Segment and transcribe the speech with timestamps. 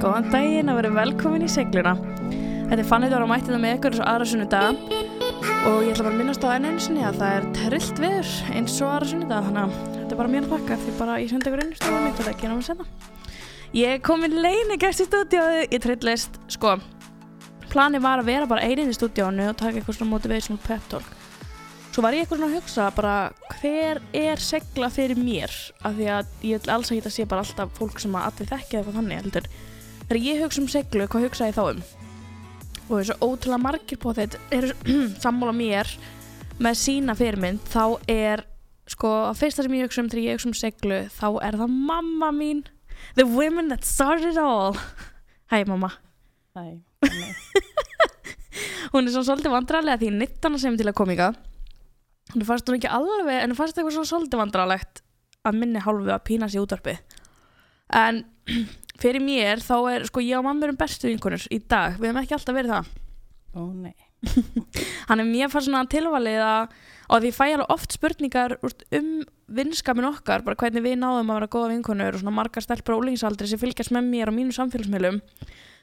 [0.00, 1.90] Góðan daginn og verið velkomin í segluna.
[2.70, 4.78] Þetta er fannit ára mættið með ykkur eins og aðra sunnudag
[5.68, 8.30] og ég ætla bara að minnast á enn einu sinni að það er trillt viður
[8.56, 11.32] eins og aðra sunnudag þannig að þetta er bara mér að þakka því bara ég
[11.34, 12.86] sendi ykkur inn stofum mitt og það ekki náma senna.
[13.76, 16.72] Ég kom í leini gæst í stúdíóðu, ég trillist, sko,
[17.68, 21.16] planið var að vera bara eininn í stúdíónu og taka eitthvað svona motivational pep talk.
[21.90, 23.14] Svo var ég eitthvað svona að hugsa bara
[23.60, 25.52] hver er segla fyrir mér
[25.84, 28.50] af því að ég vil alls að þetta sé bara alltaf fólk sem að allir
[28.54, 29.50] þekkja eitthvað þannig heldur.
[30.10, 31.80] Þegar ég hugsa um seglu, hvað hugsa ég þá um?
[32.88, 34.72] Og þessu ótrúlega margir på þetta eru
[35.22, 35.86] sammála mér
[36.58, 38.42] með sína fyrirmynd þá er
[38.90, 41.76] sko að fyrsta sem ég hugsa um þegar ég hugsa um seglu þá er það
[41.92, 42.64] mamma mín.
[43.14, 44.74] The women that started it all.
[45.54, 45.92] Hæ mamma.
[46.58, 46.82] Æ,
[48.90, 51.38] Hún er svo svolítið vandrarlega því nittana sem til að koma ykkar
[52.34, 55.04] Hún fannst hún ekki alveg en hún fannst eitthvað svo svolítið vandrarlegt
[55.46, 56.98] að minni hálfu að pína sig útvarpi
[57.94, 58.24] en
[59.00, 62.22] fyrir mér þá er sko ég og mamma erum bestu vinkunur í dag, við hefum
[62.22, 62.94] ekki alltaf verið það.
[63.56, 63.96] Ó nei.
[65.08, 66.74] Hann er mér fannst svona tilvalið að
[67.10, 69.08] og því ég fæ alveg oft spurningar um
[69.50, 73.00] vinskapin okkar, bara hvernig við náðum að vera góða vinkunur og svona margar stelpur á
[73.00, 75.18] úlingsaldri sem fylgjast með mér á mínum samfélagsmiðlum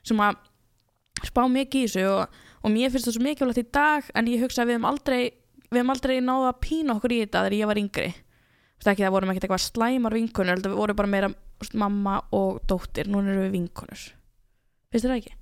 [0.07, 0.37] sem að
[1.27, 4.45] spá mikið í þessu og, og mér finnst það svo mikilvægt í dag en ég
[4.45, 5.19] hugsa að við hefum aldrei
[5.67, 8.07] við hefum aldrei náða að pína okkur í þetta þegar ég var yngri.
[8.77, 11.31] Þú veist ekki það vorum ekkert eitthvað slæmar vinkunur við vorum bara meira
[11.63, 14.05] úst, mamma og dóttir, núna erum við vinkunur
[14.91, 15.35] finnst þér það ekki?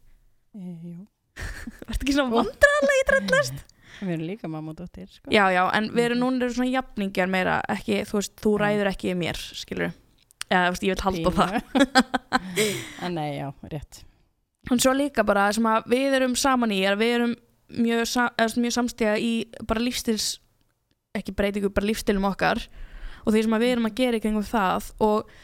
[0.55, 0.97] e, jú,
[1.87, 3.61] Verður ekki svona vandrarlega í tröllast?
[4.05, 5.29] við erum líka mamma og dóttir sko.
[5.31, 8.91] Já, já, en við erum núna erum svona jafningjar meira ekki, þú veist, þú ræður
[8.91, 9.91] ekki mér, skilur
[10.49, 11.55] eða, þú veist, ég vil halda það.
[13.05, 14.01] En nei, já, rétt.
[14.71, 17.33] En svo líka bara sem að við erum saman í er við erum
[17.75, 18.05] mjög,
[18.61, 19.33] mjög samstiga í
[19.67, 20.39] bara lífstils
[21.15, 22.61] ekki breytingu, bara lífstilum okkar.
[23.25, 25.35] Og því sem að við erum að gera í kringum það og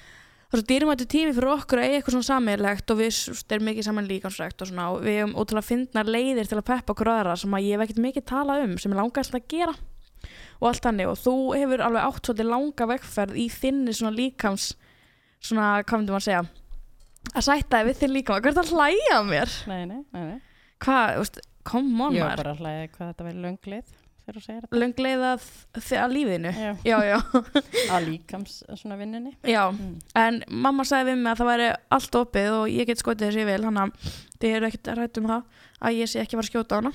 [0.52, 3.20] það er svo dýrmættu tími fyrir okkur að eiga eitthvað svona sameigilegt og við
[3.56, 6.92] erum mikið saman líkansrækt og svona og við erum ótrúlega fyndnar leiðir til að peppa
[6.92, 9.76] okkur aðra sem að ég hef ekkert mikið talað um sem er langast að gera.
[10.62, 11.08] Og allt þannig.
[11.10, 14.68] Og þú hefur alveg átt svolítið langa vegferð í þinni svona líkams
[15.42, 16.44] svona, hvað myndum að segja
[17.32, 19.56] að sætta þig við þinn líkam hvað er það að hlæja mér?
[19.72, 20.38] nei, nei, nei, nei.
[20.82, 21.40] Hvað, veist,
[21.70, 22.44] come on ég var maður.
[22.44, 23.92] bara að hlæða hvað þetta verið lönglið
[24.32, 25.46] þegar þú segir þetta löng leið að,
[26.02, 26.72] að lífinu já.
[26.88, 27.18] já, já,
[27.96, 29.94] að líkams svona vinninni já mm.
[30.24, 33.48] en mamma sagði við mig að það væri allt opið og ég get skotið þessi
[33.52, 36.48] vel hann að þið eru ekkert rætt um það að ég sé ekki að fara
[36.48, 36.94] að skjóta á hana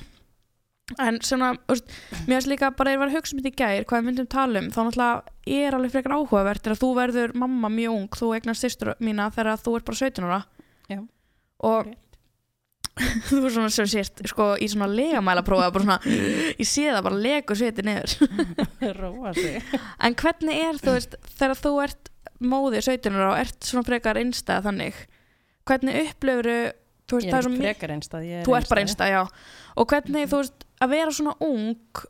[1.02, 1.88] en svona, veist,
[2.28, 4.06] mér finnst líka bara að ég var að hugsa um þetta í gær, hvað við
[4.06, 7.96] myndum tala um þá náttúrulega er alveg frekar áhugavert er að þú verður mamma mjög
[7.96, 10.38] ung, þú eignast sýstur mína þegar þú ert bara 17 ára
[10.86, 11.00] Já.
[11.66, 12.05] og Rétt.
[13.28, 15.98] þú er svona sem sést sko í svona legamæla prófa svona,
[16.56, 18.14] ég sé það bara sviti niður.
[19.00, 19.60] Róa sig.
[20.00, 24.20] En hvernig er þú veist þegar þú ert móðið 17 ára og ert svona frekar
[24.20, 24.98] einstæða þannig
[25.66, 26.50] hvernig upplifur
[27.06, 29.22] þú veist er frekar einstað er þú ert bara einstæða, já.
[29.76, 32.04] Og hvernig þú veist að vera svona ung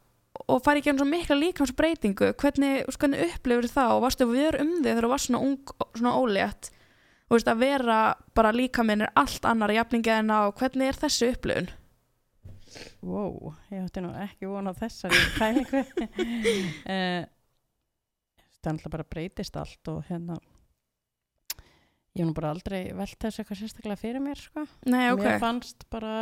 [0.46, 4.72] og fara ekki einu svo mikla líkamsbreytingu hvernig, hvernig upplifur það og varstu við um
[4.78, 6.70] þig þegar þú varst svona ung og svona ólétt
[7.26, 7.98] þú veist að vera
[8.36, 11.70] bara líka minn er allt annar jafningi en á hvernig er þessi upplifun?
[13.06, 15.82] Wow, ég ætti nú ekki von á þessari pælingu.
[16.84, 17.24] Uh,
[18.60, 20.36] það er alltaf bara breytist allt og hérna
[22.16, 24.66] ég hef nú bara aldrei velt þessu eitthvað sérstaklega fyrir mér sko.
[24.88, 26.14] Nei, ok, mér fannst bara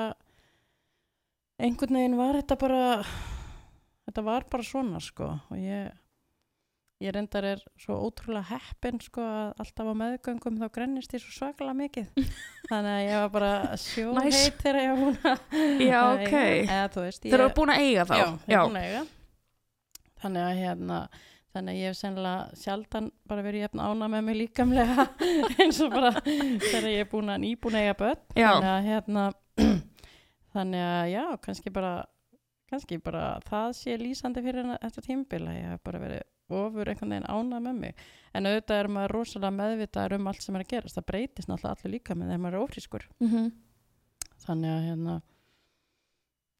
[1.63, 2.85] einhvern veginn var þetta bara
[4.05, 5.93] þetta var bara svona sko og ég
[7.05, 11.35] ég reyndar er svo ótrúlega heppin sko að alltaf á meðgöngum þá grennist ég svo
[11.35, 12.09] svakalega mikið.
[12.71, 14.55] Þannig að ég var bara sjóheit Nice.
[14.63, 16.35] þegar ég var búin að já, ok.
[16.65, 18.17] eða veist þeir eru búin að eiga þá.
[18.17, 19.05] Já, ég er búin að eiga.
[20.25, 20.99] Þannig að hérna
[21.55, 25.05] þannig að ég hef sennilega sjaldan bara verið jafn ána með mig líkamlega
[25.63, 28.25] eins og bara þegar ég er búin að nýbúin að eiga börn.
[28.35, 28.49] Já.
[28.49, 29.27] þannig að hérna
[30.57, 31.93] þannig að já, kannski bara
[32.73, 37.11] kannski bara það sé lýsandi fyrir þetta tímbil að ég hef bara verið ofur einhvern
[37.15, 37.95] veginn ána með mig.
[38.35, 40.95] En auðvitað er maður rosalega meðvitaður um allt sem er að gerast.
[40.99, 43.09] Það breytist náttúrulega allir líka með þegar maður er ófrískur.
[43.21, 43.53] Mm
[44.45, 45.13] þannig að hérna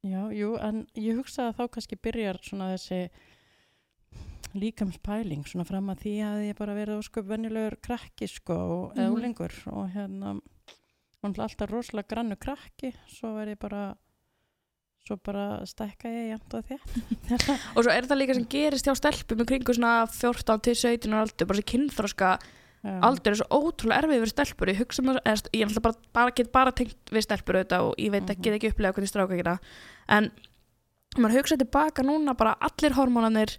[0.05, 3.09] já, jú, en ég hugsa að þá kannski byrjar svona þessi
[4.55, 9.09] líkamspæling svona fram að því að ég bara verið ósköp venjulegur krakki sko og, eða
[9.09, 9.15] Mhm.
[9.17, 10.39] úlingur og hérna
[11.25, 13.97] alltaf rosalega grannu krakki svo verð ég bara
[15.05, 16.81] svo bara stækka ég jæmt og þér
[17.77, 21.13] og svo er það líka sem gerist hjá stelpum í kringu svona 14 til 17
[21.13, 22.31] ára aldur bara þessi kynþróska
[22.85, 24.69] aldur er svo ótrúlega erfið við stelpur.
[24.69, 27.95] Ég hugsa mér, eða, ég náttúrulega bara, bara, get bara tengt við stelpur auðvitað og
[27.97, 28.43] ég veit ekki, Mhm.
[28.45, 29.55] get ekki upplega hvernig stráka gera
[30.07, 30.27] en
[31.17, 33.55] maður hugsa tilbaka núna bara allir hormónanir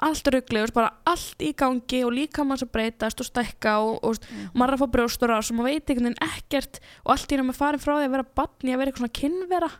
[0.00, 4.16] allt ruggli, bara allt í gangi og líka mann sem breytast og stækka og, og
[4.16, 4.56] Mhm.
[4.56, 7.92] maður að fá brjóstur á sem maður veit ekkert og allt í náttúrulega farin frá
[8.00, 9.70] því að vera badni að vera eitthvað svona kynvera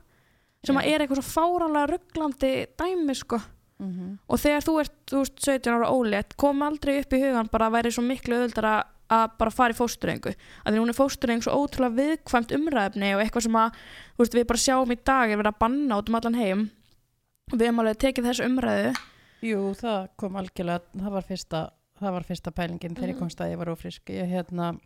[0.67, 3.41] sem að er eitthvað svo fáranlega rugglandi dæmi sko.
[3.83, 4.19] Mhm.
[4.29, 7.67] og þegar þú ert þú veist, 17 ára ólétt kom aldrei upp í hugan bara
[7.67, 10.31] að væri svo miklu öðuldara að bara fara í fóstureyingu
[10.65, 13.73] að því hún er fóstureying svo ótrúlega viðkvæmt umræðefni og eitthvað sem að
[14.19, 16.71] veist, við bara sjáum í dag er verið að banna út um allan heim.
[17.53, 18.95] Og við hefum alveg tekið þessu umræðu.
[19.43, 21.71] Jú, það kom algjörlega, það var fyrsta,
[22.01, 23.19] það var fyrsta pælingin þegar ég Mhm.
[23.21, 24.01] komst að ég var ófrisk.
[24.07, 24.79] Ég hérna,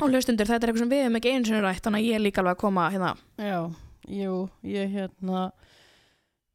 [0.00, 1.60] og hlustundur, þetta er eitthvað sem við hefum ekki einu sinni
[4.06, 5.52] að að jú, ég hérna,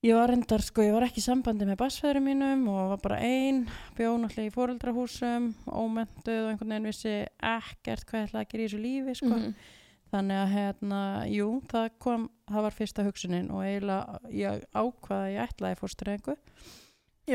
[0.05, 3.17] ég var reyndar, sko, ég var ekki í sambandi með bassfæðurum mínum og var bara
[3.25, 8.51] ein, bjó náttúrulega í fóreldrahúsum, ómentuð og einhvern veginn vissi ekkert hvað ég ætlaði að
[8.51, 9.33] gera í þessu lífi, sko.
[9.35, 9.55] Mhm.
[10.13, 15.33] Þannig að hérna, jú, það kom, það var fyrsta hugsunin og eiginlega ég ákvaða að
[15.33, 16.35] ég ætlaði fórstrengu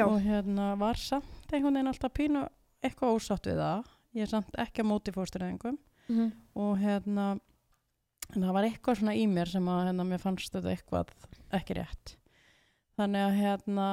[0.07, 2.45] og hérna var samt einhvern veginn alltaf pínu
[2.83, 3.85] eitthvað ósátt við það.
[4.15, 5.77] Ég er samt ekki á móti fórstrengu
[6.09, 6.33] Mhm.
[6.57, 7.41] og hérna,
[8.31, 11.13] en það var eitthvað svona í mér sem að hérna, mér fannst þetta eitthvað
[11.59, 12.15] ekki rétt.
[13.01, 13.87] Þannig að hérna,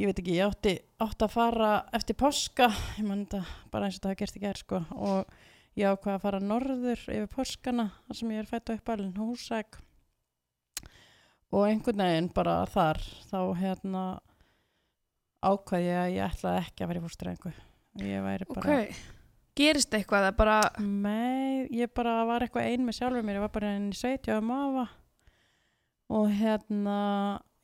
[0.00, 0.74] ég veit ekki, ég átti,
[1.04, 3.42] átti að fara eftir páska, ég man þetta
[3.72, 5.34] bara eins og hafa gerst í gær sko og
[5.78, 9.80] ég ákvað að fara norður yfir páskana þar sem ég er fætt upp alveg húsæk.
[11.54, 14.04] Og einhvern veginn bara þar þá hérna
[15.44, 17.54] ákvað ég að ég ætlaði ekki að vera í fóstrengu
[18.02, 18.78] ég væri bara
[19.54, 23.52] Gerist eitthvað að bara Nei, ég bara var eitthvað ein með sjálfur mér, ég var
[23.54, 24.88] bara inn í sveit, ég var mafa
[26.14, 26.96] og hérna,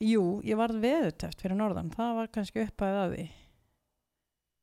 [0.01, 3.25] jú, ég varð veðuteft fyrir norðan, það var kannski upphæðið að því.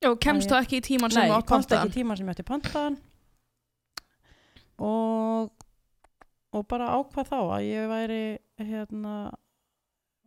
[0.01, 2.45] Já, kemst þú ekki í tíman sem Nei, komst ekki í tíma sem ég ætti
[2.47, 2.97] pantaðan
[4.87, 5.51] og,
[6.53, 8.21] og bara ákvað þá að ég væri,
[8.61, 9.13] hérna,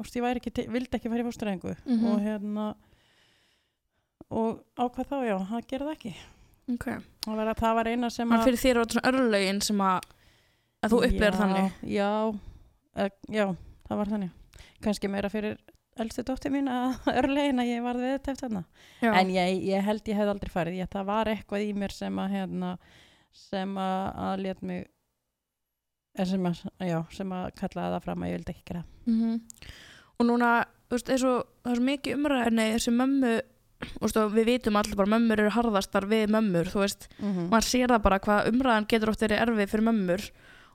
[0.05, 2.07] ég væri ekki, vildi ekki fara í fóstrengu Mhm.
[2.13, 2.67] og hérna,
[4.31, 6.15] og ákvað þá, já, það gerði það ekki.
[6.71, 6.87] Ok.
[7.25, 10.07] Það var, það var eina sem Þannig fyrir þér var þetta svona örlögin sem að,
[10.81, 11.75] að þú upplifir Já, þannig.
[11.95, 12.11] Já,
[12.97, 13.45] e, já,
[13.89, 14.65] það var þannig.
[14.81, 15.59] Kannski meira fyrir
[16.01, 18.65] elstu dóttir mín að örlegin að ég varð við þetta eftir þarna.
[19.11, 20.81] En ég, ég held ég hef aldrei farið.
[20.81, 22.73] Ég, það var eitthvað í mér sem að, hérna,
[23.37, 24.89] sem að, að let mig,
[26.17, 28.85] eh, sem að, já, sem að kallaði það fram að ég vildi ekki gera.
[29.11, 29.41] Mhm.
[30.21, 30.51] Og núna,
[30.89, 33.35] þú veist, er svo mikið umræðinni þessi mömmu,
[34.01, 37.89] og við vitum allir bara mömmur eru harðastar við mömmur, þú veist, Mm maður sér
[37.89, 40.27] það bara hvað umræðan getur oft verið erfið fyrir mömmur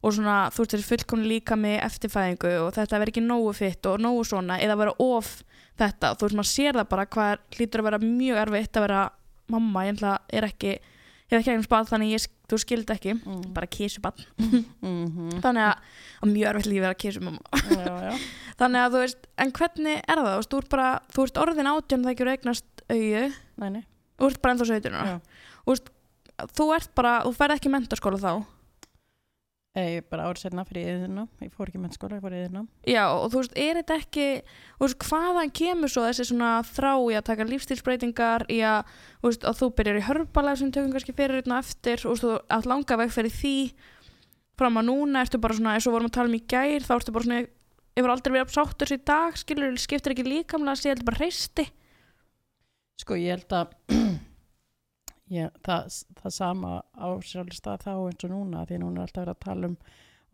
[0.01, 3.85] og svona, þú veist, þessi fullkomni líka með eftirfæðingu og þetta verður ekki nógu fitt
[3.85, 5.43] og nógu svona, eða vera of
[5.77, 9.09] þetta, þú veist, maður sér það bara hvað hlýtur að vera mjög erfitt að vera
[9.47, 10.75] mamma, ég ætla er ekki
[11.29, 13.53] hef ekki eignum spað þannig ég, þú skildi ekki Mm.
[13.53, 15.41] bara kísubann, -hmm.
[15.41, 15.75] þannig að,
[16.21, 17.39] að mjög erfitt lífið að kísumamma
[18.59, 22.03] þannig að þú veist, en hvernig er það þú ert bara, þú ert orðin átján
[22.05, 23.33] það ekki eru eignast auðu,
[24.19, 25.05] þú ert bara ennþá 17 ára.
[25.09, 25.19] Já.
[26.55, 28.45] þú ert bara, þú ferð ekki í mentaskóla þá
[29.75, 31.25] Ég bara árið setna fyrir yðurna.
[31.43, 32.61] Ég fór ekki með skóla, ég fór yðurna.
[32.87, 36.91] Já, og þú veist, er þetta ekki þú veist, hvaðan kemur svo þessi svona þrá
[36.95, 40.95] í að taka lífstilsbreytingar í að, þú veist, að þú byrjar í hörbalega sem tökum
[40.95, 43.55] kannski fyrir á eftir og þú veist, að langa veg fyrir því
[44.55, 46.93] fram að núna ertu bara svona eins og vorum að tala um í gær, þá
[46.95, 47.41] ertu bara svona
[47.95, 51.67] yfir aldrei verið sáttur sér í dag, skilur skiptir ekki líkamlega, sé þetta bara hreisti
[53.01, 53.73] Sko ég held að
[55.29, 55.87] ég, það,
[56.21, 59.67] það sama á sjálfstað þá eins og núna því núna er alltaf verið að tala
[59.67, 59.77] um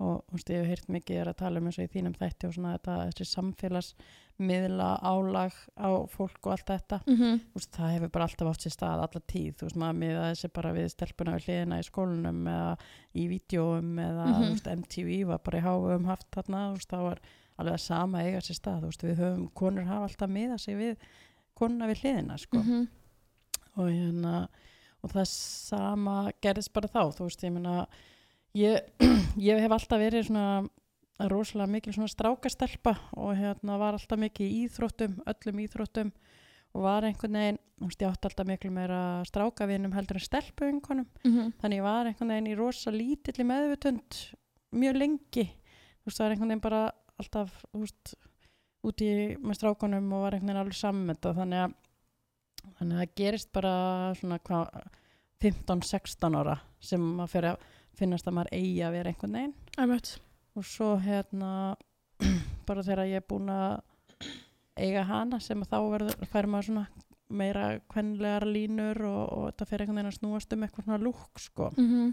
[0.01, 2.13] og þú veist, ég hef heyrt mikið er að tala um eins og í þínum
[2.17, 7.39] þætti og svona þetta, þessi samfélagsmiðla álag á fólk og allt þetta mm -hmm.
[7.53, 10.49] veist, það hefur bara alltaf átt sér stað alla tíð, þú veist, maður miða þessi
[10.53, 12.77] bara við stelpuna við hliðina í skólanum eða
[13.13, 14.41] í vídjóum eða Mhm.
[14.41, 17.19] þú veist, MTV var bara í háum haft þarna, veist, það var
[17.59, 20.97] alveg að sama eiga sér stað, við höfum konur hafa alltaf miða sig við
[21.55, 22.87] konuna við hliðina, sko Mhm.
[23.77, 24.47] og hérna
[25.01, 27.87] og það sama gerðist bara þá þú veist, ég meina
[28.57, 28.81] ég,
[29.49, 30.67] ég hef alltaf verið svona
[31.31, 36.11] rosalega mikil svona strákastelpa og hérna var alltaf mikið í íþróttum öllum íþróttum
[36.71, 40.65] og var einhvern veginn, þú veist, ég átti alltaf miklu meira strákavinum heldur en stelpu
[40.69, 41.51] einhvernum Mhm.
[41.61, 44.21] þannig ég var einhvern veginn í rosa lítilli meðvutund
[44.71, 45.45] mjög lengi.
[45.51, 46.81] Þú veist, það var einhvern veginn bara
[47.19, 48.13] alltaf, þú veist
[48.87, 51.73] úti með strákunum og var einhvern veginn alveg sammenta þannig að
[52.79, 53.75] þannig að það gerist bara
[54.19, 54.89] svona hvað
[55.41, 57.69] 15-16 ára sem maður fyrir að
[58.01, 59.55] finnast að maður eigi að vera einhvern veginn.
[60.57, 61.51] Og svo hérna
[62.67, 63.81] bara þegar ég er búin að
[64.81, 66.85] eiga hana sem að þá verður fær maður svona
[67.31, 71.39] meira kvenlegar línur og, og þetta fyrir einhvern veginn að snúast um eitthvað svona lúk
[71.39, 71.69] sko.
[71.77, 72.11] Mhm.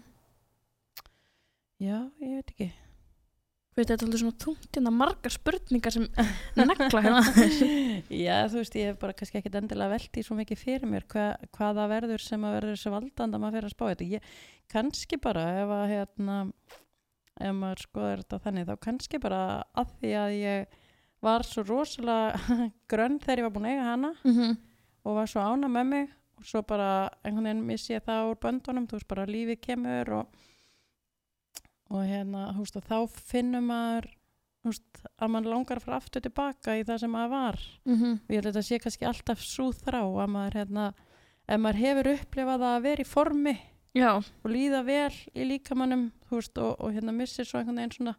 [1.78, 2.70] já, ég veit ekki
[3.78, 6.06] veit þetta er alltaf svona þungt hérna margar spurningar sem
[6.58, 7.22] negla hérna
[8.08, 11.06] Já, þú veist, ég hef bara kannski ekkit endilega velt í svo mikið fyrir mér
[11.12, 14.10] hva, hvaða verður sem að verður þessu valdanda maður fyrir að spá þetta.
[14.16, 14.36] Ég,
[14.72, 16.36] kannski bara ef að hérna,
[17.38, 19.40] ef maður skoður þetta þannig, þá kannski bara
[19.78, 20.78] að því að ég
[21.24, 22.58] var svo rosalega
[22.90, 24.58] grönn þegar ég var búin að eiga hana mm -hmm.
[25.04, 28.38] og var svo ána með mig og svo bara einhvern veginn missi ég það úr
[28.42, 30.44] böndunum, þú veist, bara lífið kemur og,
[31.90, 32.96] og hérna, veist, og þá
[33.30, 34.08] finnur maður
[34.64, 37.58] veist, að mann langar að fara aftur tilbaka í það sem maður var.
[37.88, 40.86] Og ég held að þetta sé kannski alltaf svo þrá að maður hérna,
[41.48, 43.56] ef maður hefur upplifað að vera í formi
[43.96, 48.14] Já, og líða vel í líkamannum veist, og, og hérna missir svo einhvern veginn svona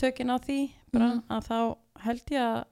[0.00, 0.60] tökin á því
[0.92, 1.22] bara, Mhm.
[1.28, 1.76] að þá
[2.06, 2.64] held ég að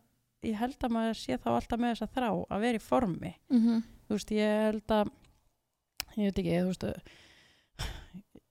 [0.49, 3.35] ég held að maður sé þá alltaf með þessa þrá að vera í formi.
[3.52, 5.11] Mm þú veist, ég held að
[6.16, 6.87] ég veit ekki, þú veist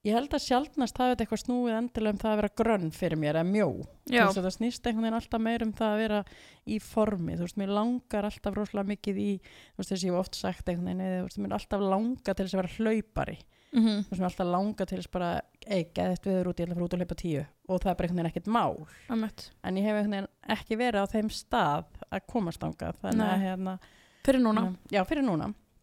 [0.07, 3.19] ég held að sjaldnast hafi þetta eitthvað snúið endilega um það að vera grönn fyrir
[3.19, 3.67] mér eða mjó,
[4.07, 6.19] þú veist, það snýst einhvern veginn alltaf meir um það að vera
[6.65, 7.33] í formi.
[7.35, 10.35] Þú veist, mér langar alltaf rosalega mikið í þú veist, þess að ég hef oft
[10.39, 13.37] sagt einhvern veginn eða, þú veist, mér alltaf langa til þess að vera hlaupari.
[13.69, 15.29] Mm þú veist, mér alltaf langa til þess bara
[15.67, 17.43] ei, geðið við út, ég ætla að fara út og hlaupa tíu.
[17.69, 18.77] Og það er bara einhvern veginn ekkert mál.
[19.09, 19.51] Einmitt.
[19.63, 20.29] en ég hef einhvern veginn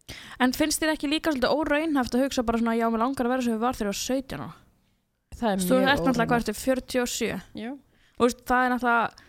[0.07, 2.99] verið já, En finnst þér ekki líka svolítið óraunhaft að hugsa bara svona já, mér
[3.03, 4.49] langar að vera sem við var þegar ég var 17 ára?
[5.37, 7.71] Það er Þú mjög ert náttúrulega hvað ertu, 47 Jú.
[8.17, 9.25] og veist, það er náttúrulega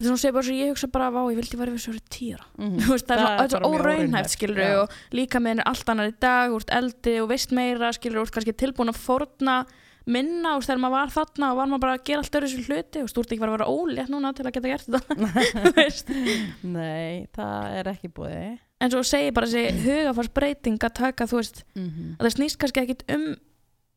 [0.00, 1.82] það er svona að segja bara svo ég hugsa bara vá, ég vildi vera við
[1.84, 2.46] svo 10 ára.
[2.56, 2.78] Mhm.
[2.80, 3.80] Þú veist, það Það er óraunhæft.
[3.80, 4.78] óraunhæft, skilur já.
[4.80, 8.30] og líka með henni allt annar í dag úr eldri og veist meira skilur úr
[8.32, 9.66] kannski tilbúin að fórna
[10.06, 12.64] minna og þegar maður var þarna og var maður bara að gera allt öðru sér
[12.70, 15.00] hluti og stúrt ekki bara að vera ólétt núna til að geta gert þetta.
[16.08, 18.36] Þú nei, það er ekki búið
[18.80, 22.16] en svo segir bara þessi hugafarsbreyting að taka þú veist Mhm.
[22.18, 23.36] að það snýst kannski ekkit um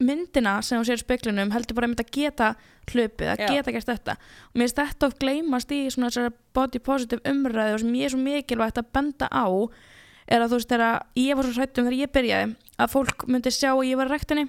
[0.03, 2.55] myndina sem hún sér í speklinum heldur bara um þetta geta
[2.91, 3.47] hlupið að Já.
[3.53, 7.73] geta gert þetta og mér finnst þetta of gleymast í svona þessari body positive umræðu
[7.77, 9.47] og sem ég er svo mikilvægt að benda á
[10.27, 13.51] er að þú veist þegar ég var svo hrættum þegar ég byrjaði að fólk myndi
[13.53, 14.45] sjá að ég var í rektinni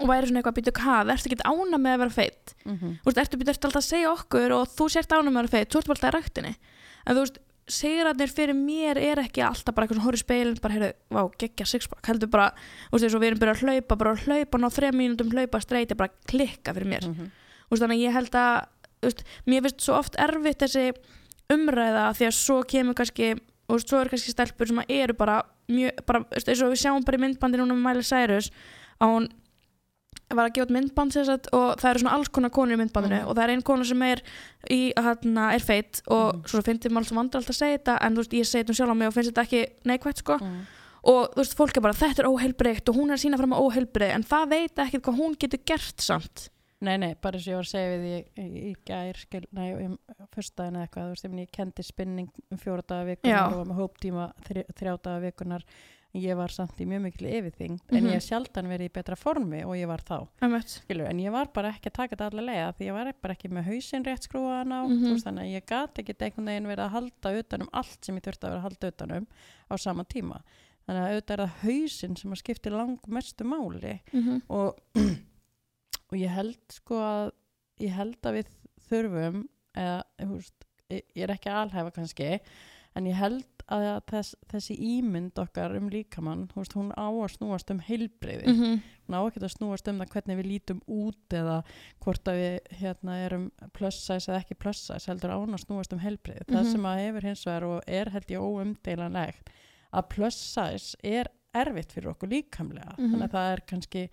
[0.00, 2.98] og væri svona eitthvað að býta hvað, ertu ekki ána með að vera feitt Mhm.
[3.00, 5.54] þú veist, ertu býta alltaf að segja okkur og þú sért ána með að vera
[5.54, 6.54] feitt, þú ert bara alltaf í rektinni
[7.06, 7.38] en þú veist,
[7.68, 11.22] segirarnir fyrir mér er ekki alltaf bara eitthvað svona horf í speilin bara heyrðu, vá,
[11.42, 14.22] geggja sixpack, heldur bara þú veist, eins og við erum byrjað að hlaupa, bara að
[14.26, 17.30] hlaupa ná þrejum mínútum hlaupa streyti, bara klikka fyrir mér Mhm.
[17.66, 18.66] Þú veist, þannig að ég held að
[19.02, 20.84] þú veist, mér finnst svo oft erfitt þessi
[21.50, 24.90] umræða því að svo kemur kannski og þú veist, svo er kannski stelpur sem að
[25.02, 27.84] eru bara mjög, bara, þú veist, eins og við sjáum bara í myndbandi núna með
[27.88, 28.50] Miley Cyrus
[29.00, 29.28] að hún
[30.34, 33.28] var að gefa myndband sagt, og það eru svona alls konar konur í myndbandinu Mhm.
[33.28, 34.22] og það er ein kona sem er
[34.70, 36.42] í, hérna, er feitt og Mhm.
[36.46, 38.70] svo finnst maður alltaf vandrar alltaf að segja þetta en þú veist, ég segi þetta
[38.70, 40.66] um sjálf á mig og finnst þetta ekki neikvægt sko Mhm.
[41.04, 43.58] og þú veist, fólk er bara, þetta er óheilbreykt og hún er sína fram á
[43.62, 47.52] óheilbreykt en það veit ekki hvað hún getur gert samt Nei, nei, bara eins og
[47.52, 49.98] ég var að segja við því í, gær, nei, um
[50.36, 53.16] fyrstdæðin eða eitthvað, þú veist, ég, ég kendi spinning um fjóra daga Já.
[53.16, 54.32] vikunar og var með hóptíma
[54.76, 55.62] þrjá daga vikunar
[56.22, 58.12] ég var samt í mjög mikil yfirþing en Mhm.
[58.14, 60.26] ég sjaldan verið í betra formi og ég var þá,
[60.82, 63.12] skilur, en ég var bara ekki að taka þetta allar leið af því ég var
[63.22, 66.46] bara ekki með hausinn rétt skrúaðan á, þú veist, þannig að ég gat ekki einhvern
[66.46, 69.26] veginn verið að halda utanum allt sem ég þurfti að vera að halda utanum
[69.70, 70.40] á sama tíma,
[70.86, 74.78] þannig að auðvitað er það hausinn sem að skipti langmestu máli Mm og,
[76.12, 77.32] og ég held sko að
[77.82, 78.52] ég held að við
[78.88, 79.42] þurfum
[79.76, 80.54] eða, veist,
[80.90, 82.28] ég ég er ekki alhæfa kannski
[82.96, 87.32] en ég held að þess, þessi ímynd okkar um líkamann, þú veist, hún á að
[87.36, 88.80] snúast um heilbreyði, -hmm.
[89.08, 91.64] hún á ekki að snúast um það hvernig við lítum út eða
[92.00, 95.92] hvort að við hérna erum plus size eða ekki plus size, heldur án að snúast
[95.92, 96.72] um heilbreyði, það Mhm.
[96.72, 99.48] sem að hefur hins vegar og er held ég óumdeilanlegt
[99.92, 103.10] að plus size er erfitt fyrir okkur líkamlega, Mhm.
[103.12, 104.08] þannig að það er kannski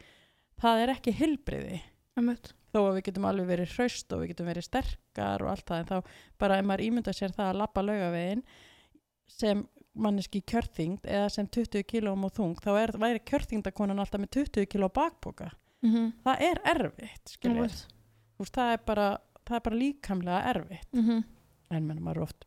[0.61, 1.81] það er ekki heilbreyði
[2.17, 2.53] Einmitt.
[2.73, 5.79] þó að við getum alveg verið hraust og við getum verið sterkar og allt það
[5.79, 6.03] en þá
[6.39, 8.43] bara ef maður ímynda sér það að lappa laugavegin
[9.27, 14.31] sem manneski kjörþyngd eða sem 20 kílóum og þung þá er, væri kjörþyngdakonan alltaf með
[14.31, 15.51] 20 kíló bakboka
[15.83, 15.91] Mm
[16.23, 17.67] það er erfitt skilur.
[17.67, 21.23] Þú veist, það, er bara, það er bara líkamlega erfitt -hmm.
[21.71, 22.45] en menn maður oft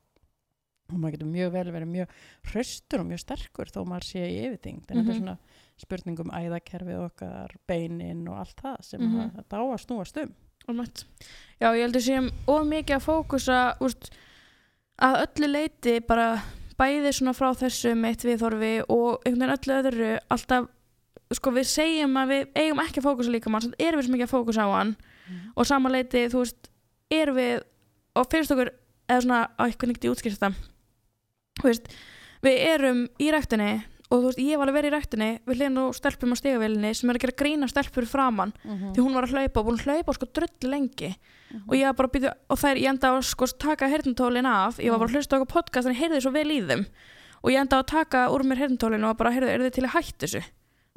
[0.89, 2.09] og maður getur mjög vel verið mjög
[2.51, 5.19] hraustur og mjög sterkur þó maður sé í yfirþyngd en þetta er Mhm.
[5.19, 5.39] svona
[5.77, 9.11] spurning um æðakerfið okkar beinin og allt það sem Mhm.
[9.11, 9.37] mm -hmm.
[9.37, 10.35] þetta á að snúast um.
[11.61, 14.11] Já, ég heldur sem of mikið að fókusa úst,
[14.99, 16.43] að öllu leiti bara
[16.81, 20.71] bæði svona frá þessu meitt viðhorfi og einhvern veginn öllu öðru alltaf,
[21.35, 24.29] sko við segjum að við eigum ekki að fókusa líka mann, erum við svo mikið
[24.29, 24.95] að fókusa á hann.
[25.57, 26.71] Og sama leiti, þú veist,
[27.11, 27.65] erum við
[28.17, 28.71] og finnst okkur,
[29.11, 30.61] eða svona á eitthvað nýtt í útskýrst það
[31.61, 31.91] þú veist,
[32.45, 33.71] við erum í ræktinni
[34.11, 36.91] og þú veist, ég var alveg verið í rættinni við hliðin og stelpum á stegavélinni
[36.95, 38.93] sem er að gera grína stelpur framann Mhm.
[38.95, 41.17] því hún var að hlaupa og búin að hlaupa sko drull lengi.
[41.69, 44.79] Og ég var bara að býta og þær ég enda á sko taka heyrnutólin af
[44.79, 46.87] ég var bara að hlusta á okkur podcast en ég heyrði svo vel í þeim.
[47.45, 49.95] Og ég enda að taka úr mér heyrnutólin og bara heyrðu, eru þið til að
[49.95, 50.43] hætta þessu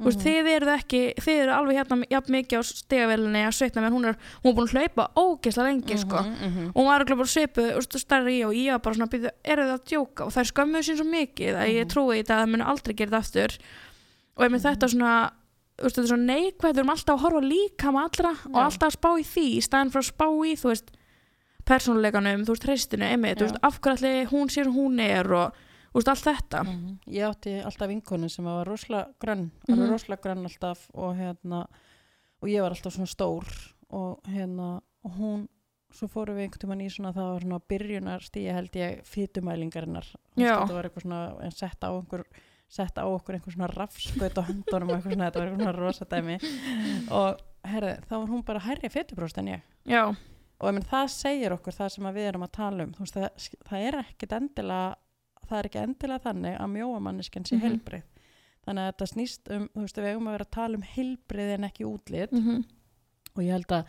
[0.00, 3.82] Þú veist, þið eruð ekki, þið eru alveg hérna jafn mikið á stegavélinni að sveitna
[3.84, 6.22] menn hún er, hún er búin að hlaupa ógeðslega lengi sko.
[6.24, 7.66] Mhm, og hún var ekki bara svipu
[8.00, 10.24] stærri í og ég var bara svona býðu, eru það að djóka?
[10.24, 12.70] Og það er skömmuð sín svo mikið að ég trúi í þetta að það muni
[12.72, 13.58] aldrei gera þetta aftur.
[14.36, 15.14] Og ef með þetta svona
[15.80, 18.96] þetta er svona neikvæð, við erum alltaf að horfa líka með allra og alltaf að
[18.96, 20.90] spá í því í staðin fyrir að spá í, þú veist
[21.70, 25.60] persónuleikanum, þú veist, hreistinu, einmitt, þú veist, af hverju allir hún sér hún er og,
[25.90, 26.98] þú veist, allt þetta Mhm.
[27.08, 29.74] Ég átti alltaf vinkonu sem var rosalega grönn, Mhm.
[29.78, 31.66] alveg rosalega grönn alltaf og hérna,
[32.42, 33.46] og ég var alltaf svona stór
[33.90, 35.48] og hérna, og hún,
[35.92, 39.02] svo fórum við einhvern tímann í svona, það var svona byrjunar stíði held ég
[40.36, 40.60] Já.
[40.60, 42.24] Þetta var eitthvað svona, en sett á einhver,
[42.68, 45.76] sett á okkur einhver svona rafskaut á höndunum og eitthvað svona, þetta var eitthvað svona
[45.76, 46.38] rosa dæmi
[47.10, 49.62] og herði, þá var hún bara hærri fytubróst en ég.
[49.84, 50.06] Já,
[50.60, 53.14] og ég menn, það segir okkur það sem við erum að tala um þú veist,
[53.18, 54.94] það, það er ekkit endilega
[55.50, 57.66] það er ekki endilega þannig að mjóa manneskjan sé Mhm.
[57.66, 58.02] heilbrið
[58.66, 61.54] þannig að þetta snýst um, þú veist, við eigum að vera að tala um heilbrið
[61.58, 62.64] en ekki útlit mm
[63.36, 63.86] og ég held að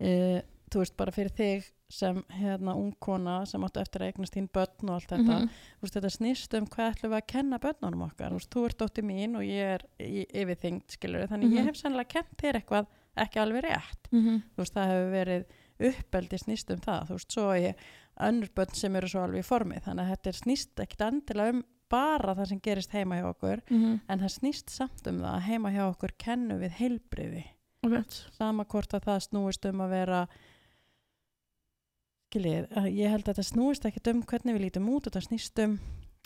[0.00, 0.42] e,
[0.72, 4.88] þú veist, bara fyrir þig sem hérna ungkona sem áttu eftir að eignast þín börn
[4.88, 5.48] og allt þetta Mhm.
[5.78, 8.64] þú veist, þetta snýst um hvað ætlum við að kenna börnunum okkar, þú veist, þú
[8.66, 11.58] ert dóttir mín og ég er yfirþyngd, skilur þannig Mhm.
[11.58, 14.42] ég hef sennilega kent þér eitthvað ekki alveg rétt -hmm.
[14.56, 15.44] þú veist, það hefur verið
[15.82, 17.74] uppeldi snýst um það, þú veist, svo ég
[18.28, 21.56] önnur börn sem eru svo alveg í formi þannig að þetta er snýst ekkit endilega
[21.56, 25.34] um bara það sem gerist heima hjá okkur Mm en það snýst samt um það
[25.34, 27.44] að heima hjá okkur kennum við heilbriði
[27.86, 28.04] -hmm.
[28.38, 30.26] sama hvort að það snúist um að vera
[32.32, 35.80] skiljið, ég held að þetta snúist ekkit um hvernig við lítum út, þetta snýst um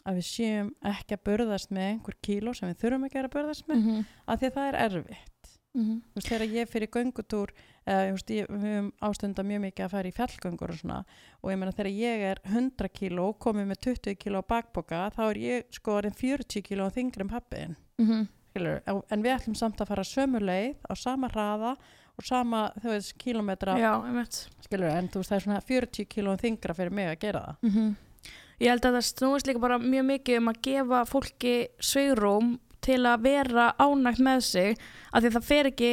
[0.06, 3.66] að við séum ekki að burðast með einhver kíló sem við þurfum ekki að burðast
[3.66, 4.04] með -hmm.
[4.26, 5.35] af því að það er erfitt
[5.76, 5.96] Mhm.
[6.12, 7.50] þú veist, þegar ég fyrir göngutúr
[7.86, 11.04] eða, veist, ég, við höfum ástunda mjög mikið að fara í fjallgöngur og svona
[11.42, 15.36] og ég meina þegar ég er 100 kíló komið með 20 kíló bakboka þá er
[15.42, 18.28] ég sko orðin 40 kíló þingri um pappiðin Mhm.
[18.50, 18.80] skilur,
[19.10, 21.76] en við ætlum samt að fara sömu leið á sama hraða
[22.18, 23.92] og sama, þú veist, kílómetra Já,
[24.64, 27.70] skilur, en þú veist, það er svona 40 kíló þingra fyrir mig að gera það
[27.70, 27.96] -hmm.
[28.58, 33.00] Ég held að það snúist líka bara mjög mikið um að gefa fólki sveigrum til
[33.06, 34.76] að vera ánægt með sig
[35.12, 35.90] af því að það fer ekki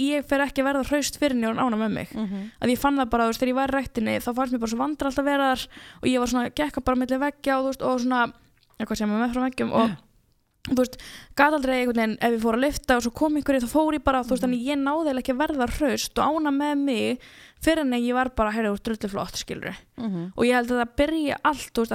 [0.00, 2.44] ég fer ekki að verða hraust fyrir njón ána með mig mm -hmm.
[2.64, 4.60] að ég fann það bara, þú veist, þegar ég var í rættinni þá fannst mér
[4.62, 5.68] bara svo vandra alltaf vera þar
[6.02, 8.32] og ég var svona, gekka bara milli veggja og veist, og svona,
[8.78, 9.90] eitthvað sem er með frá veggjum og
[10.68, 10.96] þú veist,
[11.36, 13.94] gat aldrei einhvern veginn ef ég fór að lifta og svo kom einhverju þá fór
[13.94, 14.50] ég bara, þú veist, Mhm.
[14.52, 17.18] þannig ég náði ekki að verða hraust og ána með mig
[17.60, 19.76] fyrir en ég var bara, heyrðu, drullu flott, skilur
[20.36, 21.92] og ég held að það byrja allt þú veist,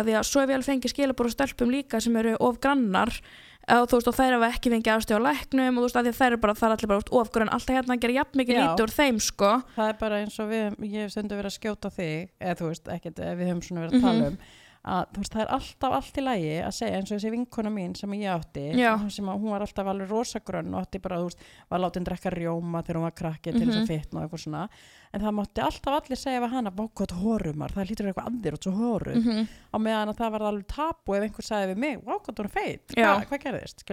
[3.68, 6.10] og þú veist, og þær hafa ekki fengið aðstöð á læknum og þú veist, að
[6.20, 8.38] þær eru bara, það er allir bara út of grann alltaf hérna að gera jafn
[8.42, 9.52] mikið úr þeim, sko.
[9.78, 12.68] Það er bara eins og við, ég hef stundu verið að skjóta þig eða þú
[12.74, 14.28] veist, ekkert við höfum svona verið að tala Mhm.
[14.28, 14.38] um
[14.84, 17.70] að þú veist, það er alltaf allt í lagi að segja eins og þessi vinkona
[17.72, 18.98] mín sem ég átti Já.
[19.10, 22.30] sem að hún var alltaf alveg rosagrönn og átti bara, þú veist, var látin drekka
[22.36, 23.84] rjóma þegar hún var krakki til þess Mhm.
[23.84, 24.70] að fitna og eitthvað svona
[25.14, 28.60] en það mátti alltaf allir segja við hana vákvæmt horumar, það lítur eitthvað andir og
[28.60, 29.48] svo horuð mm -hmm.
[29.72, 32.50] á meðan að það var alveg tapu ef einhver sagði við mig, vákvæmt hún er
[32.50, 32.88] feit.
[32.98, 33.84] Hva, hvað gerðist,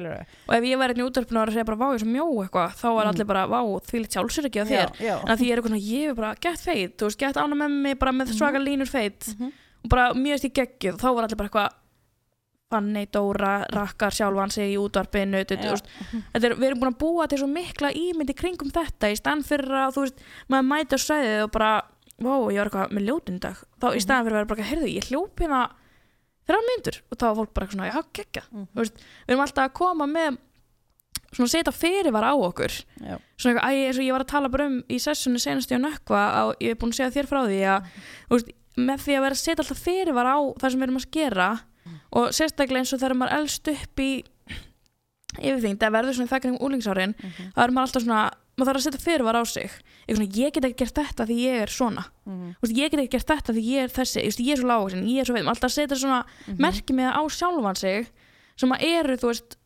[0.48, 2.08] og ef ég væri hérna í útvarpinu og var að segja bara, vá, ég svo
[2.10, 3.10] mjó eitthvað þá var Mm.
[3.14, 4.60] allir bara, vá, því litt sjálfsur ekki
[9.84, 10.98] að og bara mjög stík geggjuð.
[11.00, 11.76] Þá var allir bara eitthvað
[12.70, 15.40] Fanny, Dóra, rakkar sjálfan sig í útvarpinu
[16.46, 19.72] er, við erum búin að búa til svo mikla ímyndi kringum þetta í stann fyrir
[19.74, 21.70] að þú veist, maður mæti á svæðið og bara
[22.20, 24.04] vá, ég var eitthvað með ljótinn í dag þá í Mhm.
[24.04, 25.62] staðan fyrir að vera bara, heyrðu, ég hljóp hérna
[26.46, 28.66] þrjá myndur og þá var fólk bara eitthvað svona, já, geggja Mhm.
[28.70, 28.94] þú veist,
[29.26, 30.38] við erum alltaf að koma með
[31.32, 32.84] svona setja fyrirvara á okkur.
[33.02, 33.18] Já.
[33.38, 35.90] svona eitthvað, eins og ég var að tala bara um í sessunni senast í að
[35.90, 37.82] nökkva á, ég er búin að segja þér frá því að
[38.30, 41.00] þú veist, með því að vera að setja alltaf fyrirvara á það sem við erum
[41.00, 41.48] að gera
[42.12, 44.10] og sérstaklega eins og þegar maður elst upp í
[45.40, 47.52] yfirþyngd að verður svona það kring úlingsárin Mhm.
[47.54, 49.70] þá er maður alltaf svona, maður þarf að setja fyrirvara á sig
[50.10, 52.54] svona, ég get ekki gert þetta því ég er svona Mhm.
[52.58, 54.56] Þú veist, ég get ekki gert þetta því ég er þessi Þú veist, ég er
[54.58, 56.56] svo lágvaxin, ég er svo veit alltaf að setja svona Mhm.
[56.58, 58.10] merki með á sjálfan sig
[58.56, 59.56] sem að eru, þú veist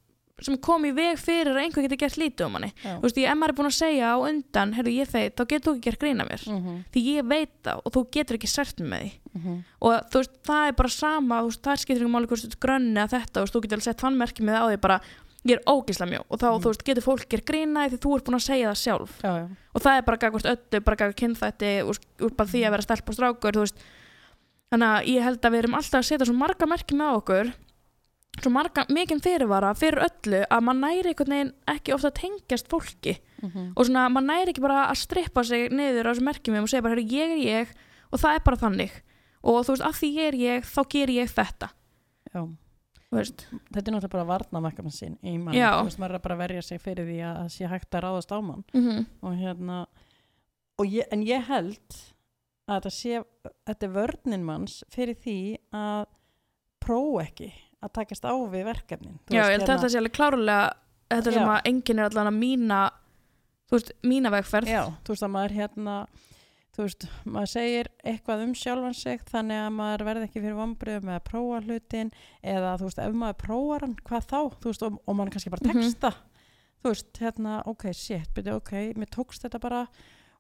[0.43, 2.97] sem kom í veg fyrir að einhver geti gert lítið um Já.
[2.99, 5.43] þú veist, ég ef maður er búin að segja á undan heyrðu ég feit, þá
[5.47, 6.79] getur þú ekki gert grína mér Mhm.
[6.91, 8.49] því ég veit það og þú getur ekki
[8.83, 9.65] mig með því Mhm.
[9.81, 12.51] og þú veist, það er bara sama þú veist, það skiptir ekki máli hvort þú
[12.51, 14.81] ert grönni eða þetta þú veist, þú getur alveg sett þann merki með á því
[14.81, 15.01] bara
[15.47, 16.63] ég er ógisla mjó og þá, Mhm.
[16.63, 19.31] þú veist, getur fólk gert grína því þú ert búin að segja það sjálf Já,
[19.39, 19.49] já.
[19.75, 21.17] og það er bara gagvart öllu, bara gagvart að
[24.73, 27.53] þannig að ég held að við erum alltaf að setja svo marga merki með okkur
[28.41, 32.69] svo marga, mikinn fyrirvara fyrir öllu að maður næri einhvern veginn ekki ofta að tengjast
[32.73, 33.19] fólki.
[33.45, 33.73] Mhm.
[33.77, 36.83] og svona, maður næri ekki bara að strippa sig niður á þessum merkjum og segja
[36.83, 37.69] bara, "Heyrðu, ég er ég
[38.13, 38.93] og það er bara þannig.
[39.45, 41.69] Og þú veist, af því ég er ég, þá ger ég þetta.
[42.35, 42.49] Já.
[43.15, 46.43] veist, þetta er náttúrulega bara varnamakkamann sín í mann, þú veist, maður er bara að
[46.49, 48.65] verja sig fyrir því að sé hægt að ráðast á mann.
[48.75, 49.87] Mm og hérna
[50.79, 52.01] og ég, en ég held
[52.67, 53.23] að þetta sé
[53.69, 55.39] þetta er vörnin manns fyrir því
[55.73, 56.07] að
[56.85, 57.53] prófa ekki
[57.85, 59.19] að takast á við verkefnin.
[59.29, 60.73] Já, veist, ég held að þetta sé alveg klárlega
[61.15, 61.55] þetta sem Já.
[61.55, 62.83] að enginn er allan að mína
[63.69, 64.71] þú veist, mína vegferð.
[64.73, 65.97] Já, þú veist að maður hérna
[66.75, 71.05] þú veist, maður segir eitthvað um sjálfan sig þannig að maður verði ekki fyrir vombriðum
[71.07, 72.11] með að prófa hlutin
[72.43, 74.39] eða þú veist, ef maður prófar hann, hvað þá?
[74.59, 75.83] Þú veist, og, og maður kannski bara Mhm.
[75.85, 76.11] texta.
[76.83, 79.85] Þú veist, hérna, ok, shit byrju, ok, mér tókst þetta bara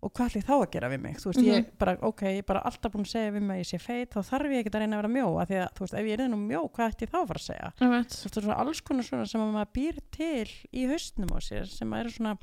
[0.05, 1.79] og hvað ætli ég þá að gera við mig, þú veist, ég Mhm.
[1.81, 4.11] bara ok, ég er bara alltaf búin að segja við mig að ég sé feit
[4.14, 6.07] þá þarf ég ekki að reyna að vera mjó af því að, þú veist, ef
[6.11, 7.73] ég er nú mjó, hvað ætti ég þá að fara að segja?
[7.81, 8.09] Ég veit.
[8.14, 11.33] þú veist, það er svona alls konar svona sem að maður býr til í haustnum
[11.35, 12.38] á sér sem að eru svona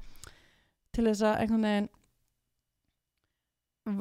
[0.94, 1.90] til þess að einhvern veginn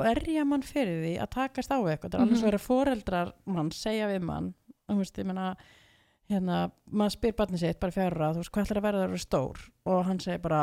[0.00, 3.70] verja mann fyrir því að takast á eitthvað, það er alveg svo verið foreldrar mann
[3.72, 4.50] segja við mann
[4.90, 5.46] þú veist, ég meina
[6.30, 6.58] hérna,
[6.92, 9.62] maður spyr barnið sitt bara fjárra, þú veist, hvað ætlar að verða að vera stór?
[9.90, 10.60] Og hann segir bara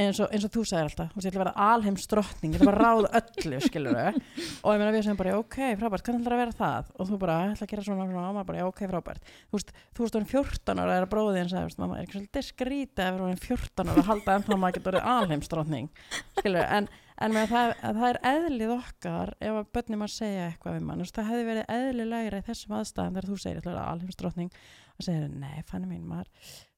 [0.00, 2.62] eins og, eins og þú segir alltaf, þú ég ætla að vera alheims drottning, ég
[2.62, 6.22] ætla bara að ráða öllu skilur og ég meina við segjum bara, ok, frábært hvernig
[6.22, 8.62] ætlar að vera það, og þú bara, ætla að gera svona, svona og maður bara,
[8.62, 9.22] já, ok, frábært.
[9.50, 12.04] Þú veist, þú veist, orðin 14 ára er að bróði þinn sagði, veist, mamma, er
[12.06, 15.10] ekki svolítið skrítið að vera orðin 14 ára að halda ennþá að maður getur orðið
[15.12, 15.88] alheimsdrottning
[16.40, 16.88] skilur, en,
[17.20, 20.86] en með það, að það er eðlið okkar ef að börnum að segja eitthvað við
[20.88, 24.48] mann, þú það hefði verið eðlilegra í þessum aðstæðan þegar þú segir, ég ætla
[25.00, 26.28] að segir, nei, fannig mín, maður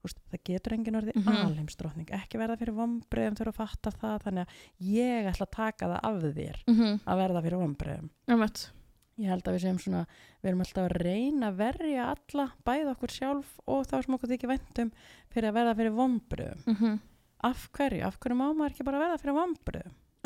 [0.05, 1.37] veist, það getur enginn orðið Mhm.
[1.47, 4.49] alheimsdrottning ekki verða fyrir vombriðum þegar þú fattar það þannig að
[4.81, 7.01] ég ætla að taka það af þér Mhm.
[7.07, 8.71] að verða fyrir vombriðum Ég veit.
[9.19, 10.07] ég held að við séum svona
[10.43, 14.29] við erum alltaf að reyna að verja alla bæða okkur sjálf og þá sem okkur
[14.35, 14.93] þykir væntum
[15.31, 17.01] fyrir að verða fyrir vombriðum Mhm.
[17.45, 19.35] af hverju, af hverju má maður ekki bara verða fyrir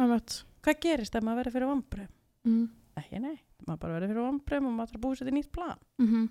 [0.09, 0.44] veit.
[0.62, 2.09] hvað gerist ef maður verður fyrir vombriðum
[2.44, 2.68] Mhm.
[3.01, 5.51] Ekki nei, maður bara verður fyrir vombriðum og maður þarf að búið sér til nýtt
[5.53, 5.79] plan.
[5.99, 6.29] Mhm.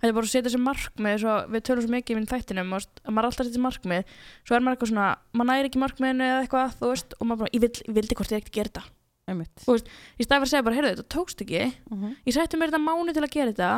[0.00, 2.72] Það er bara að setja sér markmið svo við tölum svo mikið í minn þættinum
[2.72, 4.04] og að maður alltaf setja markmið
[4.44, 7.52] svo er maður eitthvað svona, maður næri ekki markmiðinu eða eitthvað, veist, og maður bara,
[7.54, 8.84] ég, vil, ég vildi hvort ég ekkert gera þetta.
[9.30, 11.62] Í staði að segja bara, heyrðu, þetta tókst ekki.
[11.90, 12.14] Mhm.
[12.26, 13.70] ég sætti mér þetta mánu til að gera þetta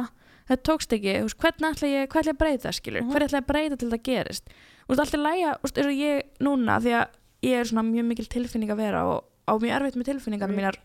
[0.48, 3.10] þetta tókst ekki, veist, hvernig ætla ég hvað ætla ég að breyta, skilur, Mhm.
[3.12, 5.78] hvernig ætla ég að breyta til það gerist, þú veist, allt er lægja þú veist,
[5.78, 7.06] eins og ég núna, því að
[7.42, 10.62] ég er svona mjög mikil tilfinning að vera og á mjög erfitt með tilfinningar Really?
[10.62, 10.76] mínar.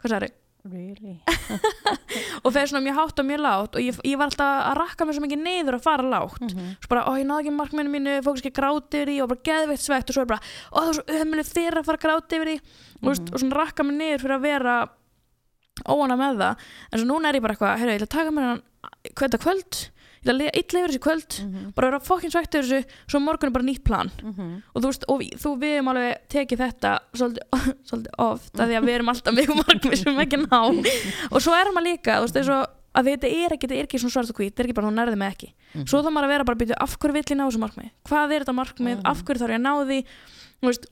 [0.00, 0.30] Hvað sagði,
[0.72, 1.18] really?
[2.44, 5.04] Og fer svona mjög hátt og mjög lágt og ég, ég var alltaf að rakka
[5.08, 6.40] mér svo mikið niður að fara lágt.
[6.46, 6.70] Mhm.
[6.80, 9.44] svo bara, ó, ég náði ekki markminu mínu, fókus ekki gráti yfir því og bara
[9.50, 10.40] geðveitt svegt og svo er bara,
[10.72, 12.56] ó, það er svo ömuleg þér að fara að gráti yfir því.
[12.60, 13.32] Mm Mhm.
[13.34, 14.76] og svona rakka mér niður fyrir að vera
[15.90, 16.56] óana með það.
[16.92, 18.62] En svo núna er ég bara eitthvað, heyrðu, ég ætla að taka mér hann
[19.20, 19.80] þetta kvöld,
[20.24, 21.72] ég ætla að liða illa yfir þessi kvöld Mhm.
[21.74, 24.62] bara vera fokkin svegt yfir þessu svo morgun er bara nýtt plan Mhm.
[24.74, 27.44] og þú veist, og við, þú við erum alveg tekið þetta svolítið,
[27.88, 30.60] svolítið oft af því að við erum alltaf mjög markmið sem ekki ná
[31.32, 33.98] og svo er maður líka, þú veist, og að þetta er ekki, þetta er ekki
[33.98, 35.86] svona svart og hvít, þetta er ekki bara hún nærði með ekki Mhm.
[35.90, 37.90] svo þá maður að vera bara að byrja af hverju vill ég ná þessu markmið
[38.06, 39.06] hvað er þetta markmið, Mhm.
[39.10, 39.98] af hverju þarf ég að ná því
[40.62, 40.86] þú veist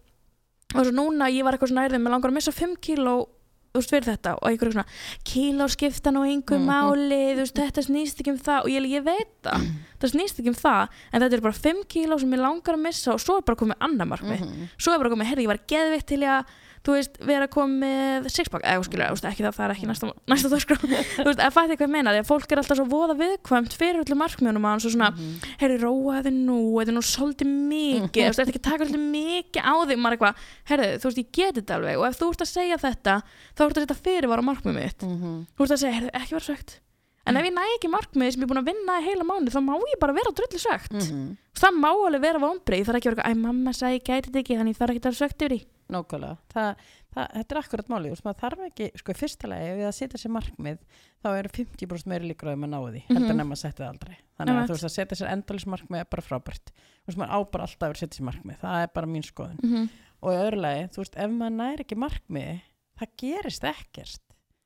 [0.74, 3.28] og svo núna ég var eitthvað svona erðið, mér langar að missa 5 kíló
[3.72, 4.86] þú veist fyrir þetta og einhverju svona
[5.24, 6.66] kíló skipta nú einhver Mhm.
[6.68, 9.68] máli þú veist þetta snýst ekki um það og ég, ég veit það
[10.00, 12.82] það snýst ekki um það en þetta er bara 5 kíló sem ég langar að
[12.84, 14.68] missa og svo er bara komið annað markmið Mhm.
[14.78, 16.44] svo er bara komið, herri, ég var geðvitt til ég að
[16.82, 20.76] þú veist, vera komið sixpack eða skilur, ekki það, það er ekki næsta, næsta dagskrá,
[21.22, 23.76] þú veist, að fætti hvað ég meina því að fólk er alltaf svo voða viðkvæmt
[23.78, 25.32] fyrir öllu markmiðunum að hann svo svona, Mhm.
[25.62, 29.06] herri, róa þið nú þetta er nú svolítið mikið, þú veist, þetta ekki taka svolítið
[29.14, 30.34] mikið á því, maður eitthvað
[30.72, 33.14] herri, þú veist, ég geti þetta alveg og ef þú ert að segja þetta
[33.54, 35.46] þá ert að setja fyrirvara á markmið mitt Mhm.
[35.54, 36.80] þú ert að segja, herri, ekki vera svegt
[37.24, 39.46] en ef ég næ ekki markmið sem ég er búin að vinna í heila mánu
[39.54, 41.36] þá má ég bara vera drullu svegt Mhm.
[41.54, 44.02] það má alveg vera vombrið, ég þarf ekki að vera eitthvað, æ, mamma sagði, ég
[44.02, 45.60] gæti þetta ekki, þannig ég þarf ekki að vera svegt yfir því
[45.92, 46.82] Nákvæmlega, það,
[47.14, 49.14] það, þetta er akkurat þú veist, maður þarf ekki, sko,
[49.52, 50.78] lagi, ef við að setja sér markmið,
[51.22, 53.30] þá eru 50% meiri líkur að maður náði því, heldur Mhm.
[53.34, 54.16] en ef maður setja það aldrei.
[54.38, 56.72] Þannig að þú veist, að setja sér endalins markmið er bara frábært.
[56.72, 59.58] Þú veist, maður á bara alltaf að setja sér markmið, það er bara mín skoðun.
[59.62, 59.88] mm -hmm.
[60.22, 62.60] Og í öðru lagi, þú veist, ef maður næri ekki markmið,
[62.98, 64.20] það gerist ekkert.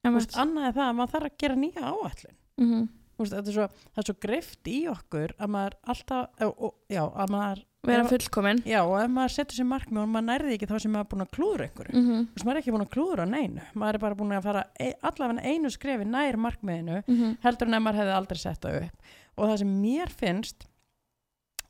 [0.04, 2.36] Þú veist, annað er það að maður þarf að gera nýja áætlun.
[2.58, 2.88] mm -hmm.
[3.16, 6.54] Þú veist, þetta er svo, það er svo greift í okkur að maður alltaf, og,
[6.62, 10.08] og, já, að maður, vera ef- fullkomin já, og ef maður setur sér markmið og
[10.14, 11.92] maður nærði ekki þá sem maður er búin að klúður einhverju.
[11.94, 12.26] mm -hmm.
[12.26, 14.64] Þú veist, maður er ekki búin að klúðra neinu maður er bara búin að fara
[14.80, 17.02] e allavega einu skrefi nær markmiðinu
[17.42, 18.96] heldur en ef maður hefði aldrei sett það upp
[19.36, 20.66] og það sem mér finnst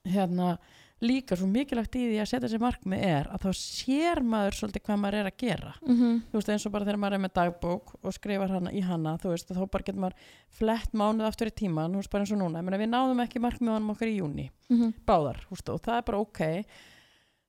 [0.06, 0.58] hérna
[1.04, 4.82] líka svo mikilvægt í því að setja sér markmið er að þá sér maður svolítið
[4.86, 6.22] hvað maður er að gera Mhm.
[6.32, 9.18] þú veist eins og bara þegar maður er með dagbók og skrifar hana í hana,
[9.18, 10.16] þú veist, þá bara getur maður
[10.48, 13.20] flett mánuð aftur í tíman, þú veist, bara eins og núna ég meina, við náðum
[13.26, 14.94] ekki markmiðanum okkar í júni Mhm.
[15.06, 16.64] báðar, þú veist, og það er bara ok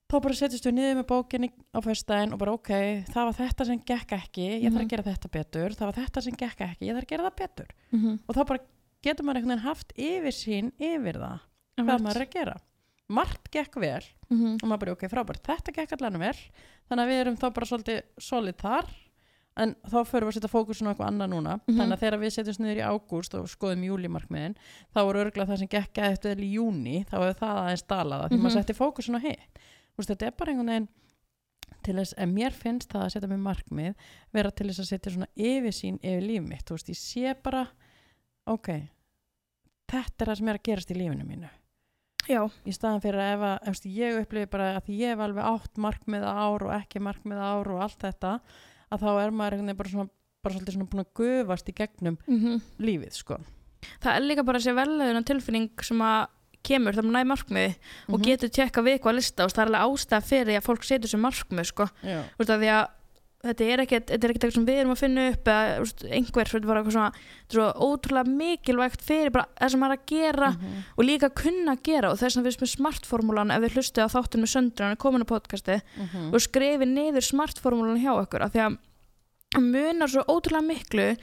[0.08, 2.68] þá bara setjast við niður með bókinni á föstudaginn og bara ok,
[3.08, 4.84] það var þetta sem gekk ekki, ég þarf Mhm.
[4.84, 7.36] að gera þetta betur það var þetta sem gekk ekki, ég þarf að gera það
[7.36, 8.18] betur Mhm.
[8.28, 8.60] og þá bara
[9.02, 11.40] getur maður einhvern veginn haft yfir sín yfir það,
[11.78, 12.56] hvað maður er að gera
[13.08, 14.58] margt gekk vel Mhm.
[14.62, 16.34] og maður bara ok, frábært, þetta gekk allan vel
[16.90, 18.84] þannig að við erum þá bara svolítið solid þar
[19.56, 21.78] en þá förum við að setja fókusin á eitthvað annað núna Mhm.
[21.78, 24.54] þannig að þegar við setjum niður í ágúst og skoðum júlimarkmiðin
[24.94, 28.36] þá voru örgulega það sem gekk eftir í júni þá hefur það aðeins dalaða því
[28.36, 28.42] Mhm.
[28.44, 29.58] maður setti fókusin á hitt
[29.98, 30.88] veist, þetta er bara einhvern veginn
[31.82, 33.94] til þess að mér finnst það að setja mig markmið
[34.34, 37.68] vera til þess að setja svona yfirsýn yfir líf mitt, þú veist, ég sé bara
[38.46, 38.88] ok
[39.88, 41.48] þetta er það sem er að gerast í lífinu mínu
[42.28, 45.20] Já, í staðan fyrir að ef að, ef veist, ég upplifi bara að ég hef
[45.24, 48.32] alveg átt markmiða ár og ekki markmiða ár og allt þetta
[48.92, 50.10] að þá er maður einhvern veginn bara svona
[50.44, 52.60] bara svolítið svona búin að gufast í gegnum Mhm.
[52.78, 53.38] lífið sko
[54.02, 56.26] það er líka bara þessi velleguna tilfinning sem að
[56.68, 57.74] kemur þegar maður næði markmiði
[58.08, 58.24] og Mhm.
[58.28, 61.08] getur tjekka við eitthvað að lista og það er alveg ástæða fyrir að fólk setur
[61.08, 61.84] sér markmið sko.
[62.02, 62.88] Þú veist, að því að
[63.44, 65.76] þetta er ekkert er eitthvað sem við erum að finna upp eða
[66.10, 69.80] einhver, þetta er bara eitthvað svona þetta er svo ótrúlega mikilvægt fyrir bara það sem
[69.80, 70.82] maður er að gera Mhm.
[70.98, 74.04] og líka kunna að gera og þess að við erum með smartformúlan ef við hlustið
[74.04, 76.34] á þáttun með söndru hann er komin á podcasti Mhm.
[76.34, 78.78] og skrifi niður smartformúlan hjá okkur af því að
[79.54, 81.16] það munar svo ótrúlega miklu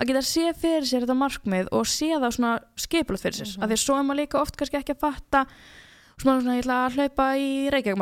[0.00, 3.62] að geta sé fyrir sér þetta markmið og sé það svona skipulað fyrir sér Mhm.
[3.62, 5.46] af því að svo er maður líka oft kannski ekki að fatta
[6.18, 7.96] svona, svona ég ætla að hlaupa í Reykjavík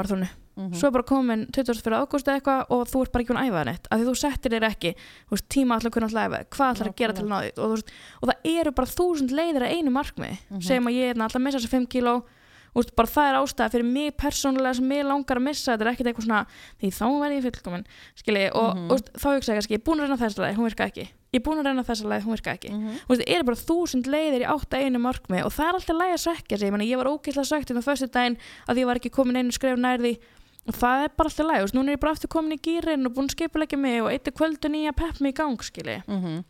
[0.58, 0.74] Mhm.
[0.74, 1.94] svo er bara komin 24.
[2.02, 4.06] ágúst eða eitthvað og þú ert bara ekki búin að æfa það neitt af því
[4.08, 4.94] þú settir þér ekki
[5.30, 7.70] veist, tíma allar kunna alltaf æfa hvað allar að gera til að ná því og,
[7.76, 7.92] veist,
[8.22, 10.60] og það eru bara þúsund leiðir að einu markmið Mhm.
[10.66, 12.22] segjum að ég er alltaf að missa þessi 5 kíló
[12.76, 15.92] veist, bara það er ástæða fyrir mig persónulega sem mig langar að missa þetta er
[15.94, 16.46] ekkert eitthvað svona
[16.80, 19.86] því þá verði ég fullkomin skilji og, og veist, þá hugsa ég kannski ég er
[19.88, 22.22] búin að reyna þessa leið, hún virka ekki ég er búin að reyna þessa leið,
[22.24, 22.70] hún virka ekki.
[22.72, 25.74] Þú veist, það eru bara þúsund leiðir í átt að einu markmið og það er
[25.76, 28.38] alltaf læg að sökja sig ég, meni, ég var ógeðslega sökt inn á föstu daginn
[28.68, 30.14] að ég var ekki komin einu skref nærði
[30.68, 33.14] og það er bara alltaf læg, núna er ég bara aftur komin í gýrin og
[33.16, 36.44] búin að skipulegja mig og eittu kvöldun í að pepp mig í gang, skilji Mhm.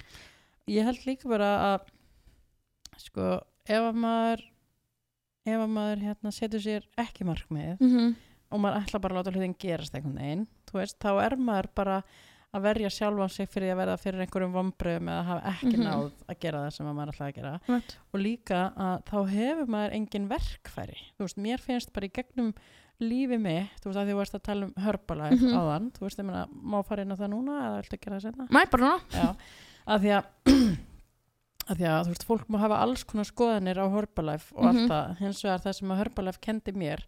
[0.69, 1.81] ég held líka bara að
[2.99, 4.43] sko, ef að maður
[5.49, 8.15] ef að maður hérna, setur sér ekki markmið mm -hmm.
[8.53, 11.69] og maður ætla bara að láta hlutin gerast einhvern veginn, þú veist, þá er maður
[11.75, 12.03] bara
[12.55, 15.85] að verja sjálfan sig fyrir að verða fyrir einhverjum vombriðum eða hafa ekki Mhm.
[15.85, 17.97] náð að gera það sem að maður ætla að gera Right.
[18.15, 22.55] og líka að þá hefur maður engin verkfæri, þú veist, mér finnst bara í gegnum
[23.01, 25.55] lífi mitt, þú veist, að því þú varst að tala um Herbalife Mhm.
[25.59, 28.23] áðan, þú veist, ég meina, má fara inn á það núna eða viltu gera það
[28.23, 28.47] senna?
[28.51, 29.37] Mæ, bara núna
[29.89, 30.25] að því að
[31.69, 34.81] að því að þú veist, fólk má hafa alls konar skoðanir á Herbalife og allt
[34.83, 34.89] Mhm.
[34.89, 37.05] það hins vegar það sem að Herbalife kendi mér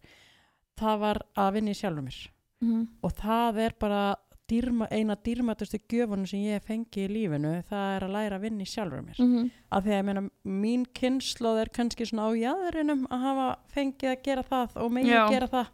[0.81, 2.19] það var að vinna í sjálfur mér
[2.61, 2.87] mm -hmm.
[3.03, 4.17] og það er bara
[4.51, 8.45] dýrma, eina dýrmætustu gjöfunum sem ég hef fengið í lífinu það er að læra að
[8.49, 9.51] vinna í sjálfur mér Mhm.
[9.73, 14.23] að því að meina mín kynnslóð er kannski svona á jæðurinum að hafa fengið að
[14.23, 15.29] gera það og megi Já.
[15.31, 15.67] gera það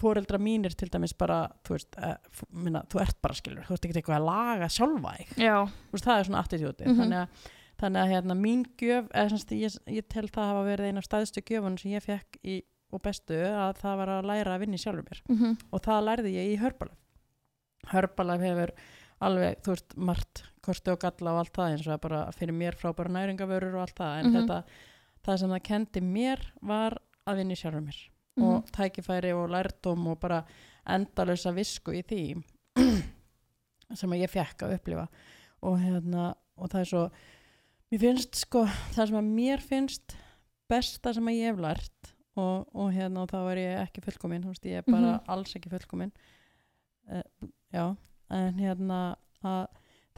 [0.00, 2.14] fóreldra mínir til dæmis bara þú veist, uh,
[2.56, 5.10] minna, þú ert bara skilur þú veist ekki eitthvað að laga sjálfa
[5.92, 6.96] veist, það er svona attitúti Mhm.
[7.00, 7.28] þannig að,
[7.82, 11.04] þannig að hérna, mín gjöf eða, semst, ég, ég tel það hafa verið eina af
[11.08, 14.74] stæðstu gjöfunum sem ég fekk í, og bestu að það var að læra að vinna
[14.74, 15.58] í sjálfur mér mm -hmm.
[15.72, 16.96] og það lærði ég í Herbalife
[17.88, 18.72] Herbalife hefur
[19.20, 22.76] alveg, þú veist, margt kosti og galla og allt það eins og bara fyrir mér
[22.76, 24.36] frábæra næringavörur og allt það en Mhm.
[24.40, 24.64] þetta,
[25.24, 28.00] það sem það kendi mér var að vinna í sjálfur mér
[28.40, 30.44] og tækifæri og lærdóm og bara
[30.86, 32.42] endalösa visku í því
[33.94, 35.08] sem ég fekk að upplifa
[35.62, 37.02] og hérna og það er svo
[37.90, 38.64] mér finnst sko,
[38.94, 40.16] það sem að mér finnst
[40.70, 44.44] besta sem að ég hef lært og, og hérna og þá er ég ekki fullkomin,
[44.44, 45.24] þú veist, ég er bara Mhm.
[45.28, 46.12] alls ekki fullkomin
[47.10, 47.22] uh,
[47.72, 47.96] já,
[48.30, 49.00] en hérna
[49.44, 49.66] að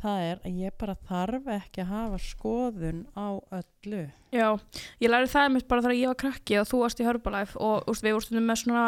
[0.02, 4.00] það er að ég bara þarf ekki að hafa skoðun á öllu
[4.32, 4.48] Já,
[5.00, 7.84] ég læri það mitt bara þegar ég var krakki og þú varst í Herbalife og
[7.92, 8.86] úst, við vorstum með svona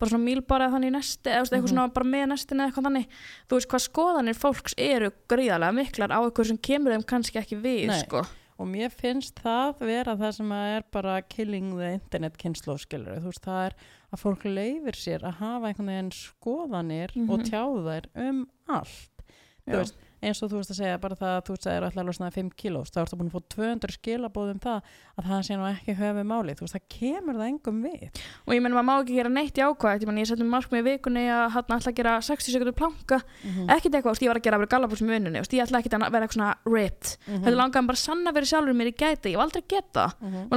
[0.00, 1.68] bara svona mílbara þannig í nesti eða eitthvað Mhm.
[1.74, 3.06] svona bara með nestin eða eitthvað þannig
[3.48, 7.60] þú veist hvað skoðanir fólks eru gríðarlega miklar á eitthvað sem kemur þeim kannski ekki
[7.62, 8.00] við Nei.
[8.00, 8.24] sko.
[8.58, 13.30] Og mér finnst það vera það sem er bara killing the internet kynslu skilur, þú
[13.32, 13.74] veist, það er
[14.12, 17.46] að fólk leifir sér að hafa einhvern veginn skoðanir og Mhm.
[17.48, 19.22] tjáða þær um allt
[19.66, 19.78] þú Já.
[19.78, 22.50] veist, eins og þú veist að segja bara það að þú ætla að losna 5
[22.58, 24.78] kílós þá ertu búin að fá 200 skilabóðum það
[25.18, 28.20] að það sé nú ekki höfu máli þú veist, það kemur það engum við.
[28.46, 30.86] Og ég menn maður má ekki gera neitt í ákvæð ég, ég setjum markmið í
[30.88, 33.20] vikunni að hann að gera 60 sekundur planka.
[33.42, 36.12] Mm ekkert eitthvað, ég var að gera bara gallabús með vinnunni ég ætla ekki að
[36.12, 37.16] vera eitthvað svona ripped.
[37.26, 37.42] Mhm.
[37.44, 40.48] þetta langaði bara sanna fyrir sjálfur mér í gæti ég var aldrei að geta -hmm.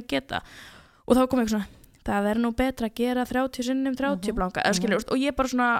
[0.00, 0.42] í geta
[1.06, 4.30] og þá kom eitthvað svona það það er nú betra að gera 30 sinnum 30
[4.30, 5.12] Mhm, blanka, eða skilur, mhm.
[5.12, 5.70] og ég er bara svona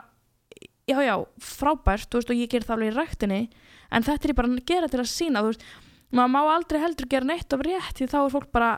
[0.91, 1.15] já, já,
[1.47, 3.41] frábært, þú veist, og ég ger það alveg í ræktinni,
[3.91, 5.67] en þetta er ég bara að gera til að sína, þú veist,
[6.11, 8.71] maður má aldrei heldur gera neitt of rétt, því þá er fólk bara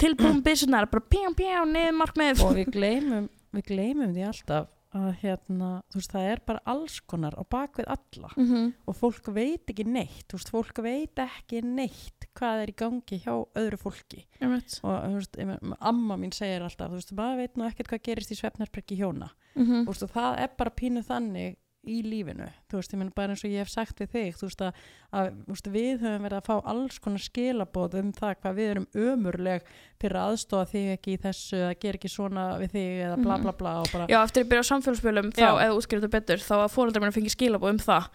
[0.00, 5.20] tilbúin byssunar, bara pjá, pjá, niður markmið og við gleymum, við gleymum því alltaf að
[5.22, 8.72] hérna, þú veist, það er bara alls konar á bakvið alla Mhm.
[8.88, 13.20] og fólk veit ekki neitt, þú veist, fólk veit ekki neitt hvað er í gangi
[13.22, 14.80] hjá öðru fólki Einmitt.
[14.82, 18.30] og þú veist, amma mín segir alltaf, þú veist, maður veit nú ekkert hvað gerist
[18.32, 19.84] í svefnarbergi hjóna Mhm.
[19.84, 21.56] þú veist, og það er bara pínu þannig
[21.88, 24.48] í lífinu, þú veist, ég menn bara eins og ég hef sagt við þig, þú
[24.50, 24.80] veist að,
[25.16, 28.86] að veist, við höfum verið að fá alls konar skilabóð um það hvað við erum
[29.00, 29.70] ömurleg
[30.02, 33.36] fyrir að aðstofa þig ekki í þessu eða gera ekki svona við þig eða bla
[33.38, 33.42] Mhm.
[33.46, 36.54] bla bla bara, Já, eftir að byrja á samfélagsspilum þá, eða útskriðu þetta betur, þá
[36.60, 38.10] að fóreldrar minna fengi skilabóð um það.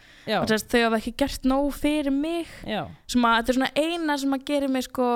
[0.46, 4.18] þess, þau hafa ekki gert nóg fyrir mig, já, sem að þetta er svona eina
[4.22, 5.10] sem að gera mig sko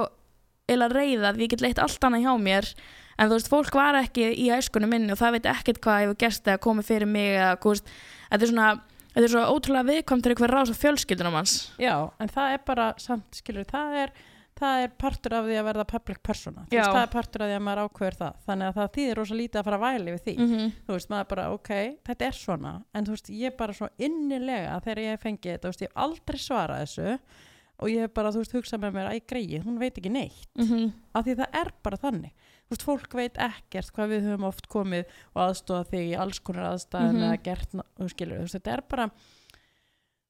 [0.70, 2.74] eila reyða, því ég get leitt allt annað hjá mér,
[3.20, 6.20] en þú veist, fólk var ekki í æskunum minni og það veit ekkert hvað hefur
[6.24, 7.94] gerst eða komið fyrir mig eða, veist,
[8.32, 8.72] þetta er svona,
[9.14, 11.56] þetta er svo ótrúlega viðkvæmt til einhver rása fjölskyldunum hans.
[11.82, 14.20] já, en það er bara samt, skilur, það er
[14.60, 16.64] það er partur af því að verða public persona.
[16.68, 18.40] Þú veist, það er partur af því að maður ákveður það.
[18.48, 20.34] Þannig að það þýðir rosa lítið að fara væli við því.
[20.40, 20.74] -hmm.
[20.88, 21.72] þú veist, maður bara, ok,
[22.10, 22.74] þetta er svona.
[22.94, 25.90] En þú veist, ég bara svo innilega þegar ég hef fengið þetta, þú veist, ég
[25.90, 27.20] hef aldrei svarað þessu
[27.80, 30.12] og ég hef bara, þú veist, hugsað með mér að ég greið, hún veit ekki
[30.12, 30.50] neitt.
[30.60, 32.34] Mm af því það er bara þannig
[32.70, 35.06] veist, fólk veit ekkert hvað við höfum oft komið
[35.36, 37.24] og aðstofað þig í alls konar aðstæðum Mhm.
[37.30, 39.08] eða gert, ná- þú skilur, þú veist, þetta er bara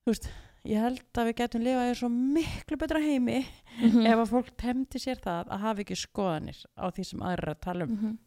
[0.06, 0.30] þú veist,
[0.66, 3.46] ég held að við getum lifað í svo miklu betra heimi
[3.80, 4.06] Mhm.
[4.08, 7.52] ef að fólk temdi sér það að hafa ekki skoðanir á því sem aðrir eru
[7.56, 8.18] að tala um -hmm.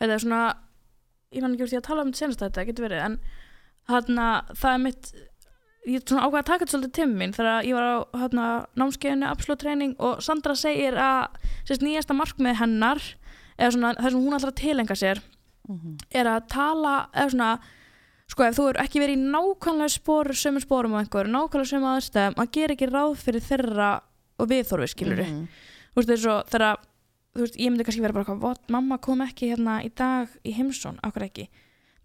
[0.00, 0.56] Þetta er svona
[1.32, 3.18] ég fann ekki úr því að tala um þetta senast þetta getur verið, en
[3.88, 5.12] þarna það er mitt
[5.86, 8.66] ég er svona ákvað að taka þetta svolítið til mín þegar ég var á hérna,
[8.76, 11.28] námskeiðinu Absolute Training og Sandra segir að
[11.64, 12.98] sérst, nýjasta markmið hennar
[13.58, 15.20] eða svona það sem hún alltaf tilenga sér
[15.68, 15.96] Mhm.
[16.14, 17.58] er að tala eða svona
[18.28, 21.88] sko ef þú er ekki verið í nákvæmlega spór sömu spórum á einhver, nákvæmlega sömu
[21.90, 24.00] aðstæðum að gera ekki ráð fyrir þeirra
[24.38, 25.48] og viðþorfi skilur Mhm.
[25.96, 26.76] þú veist, og þegar
[27.34, 30.54] þú veist, ég myndi kannski vera bara "What, mamma kom ekki hérna í dag í
[30.54, 31.48] heimsón, okkur ekki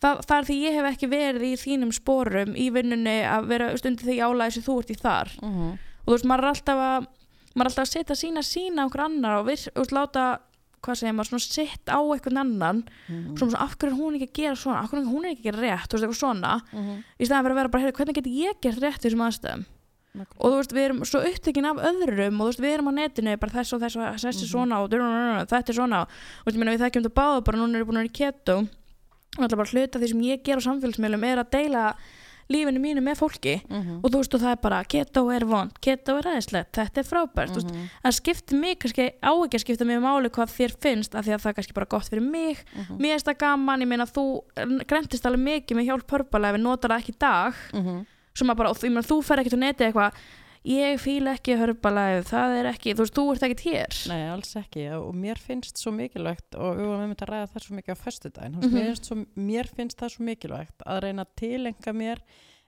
[0.01, 3.77] Þa, það er því ég hef ekki verið í þínum sporum í vinnunni að vera
[3.77, 5.71] stundir því álæði sem þú ert í þar Mhm.
[5.71, 7.07] og þú veist, maður er alltaf að
[7.55, 10.39] maður er alltaf að setja sína sína okkur annar og við, láta
[10.81, 13.37] hvað segir maður, svona sitt á einhvern annan Mhm.
[13.37, 15.41] svona, svona, af hverju er hún ekki að gera svona af hverju er hún ekki
[15.41, 17.03] að gera rétt, þú veist, eitthvað svona Mhm.
[17.19, 19.65] í staðan fyrir að vera bara, heyrðu, hvernig get ég gert rétt í þessum aðstæðum
[20.11, 20.39] Nákvæmlega.
[20.39, 22.93] og þú veist, við erum svo upptekinn af öðrum og þú veist, við erum á
[22.99, 24.51] netinu, bara þess og þess og þessi Mhm.
[24.51, 27.57] svona og þetta er svona og þú veist, ég meina, við þekkjum þetta báða bara
[27.57, 28.57] núna erum við búin að vera í keto
[29.37, 31.95] og alltaf bara hluta því sem ég ger á samfélagsmiðlum er að deila
[32.51, 33.99] lífinu mínu með fólki Mhm.
[34.03, 37.07] og þú veist, og það er bara, keto er vond keto er aðeinslegt, þetta er
[37.07, 37.89] frábært mm Mhm.
[38.05, 41.33] það skiptir mig kannski á ekki að skipta mig máli hvað þér finnst, af því
[41.35, 42.97] að það er kannski bara gott fyrir mig Mhm.
[42.99, 44.41] mér finnst það gaman, ég meina þú
[44.87, 48.05] grentist alveg mikið með hjálp pörpala ef við notar það ekki í dag Mhm.
[48.33, 50.11] sem að bara, og ég meina, þú fer ekkert á neti eitthvað
[50.67, 54.51] ég fíla ekki hörbalæð það er ekki, þú veist, þú ert ekkert hér Nei, alls
[54.59, 58.03] ekki og mér finnst svo mikilvægt og við varum að ræða það svo mikið á
[58.03, 58.75] föstudaginn mm Mhm.
[58.75, 62.21] mér, finnst svo, mér finnst það svo mikilvægt að reyna að tilenga mér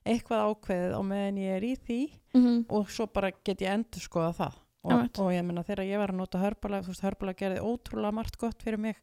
[0.05, 2.01] eitthvað ákveðið á meðan ég er í því
[2.33, 2.65] mm -hmm.
[2.69, 4.53] og svo bara get ég endur skoða það
[4.83, 8.11] og, og ég meina þegar ég var að nota hörbalag þú veist, hörbalag gerði ótrúlega
[8.13, 8.95] margt gott fyrir mig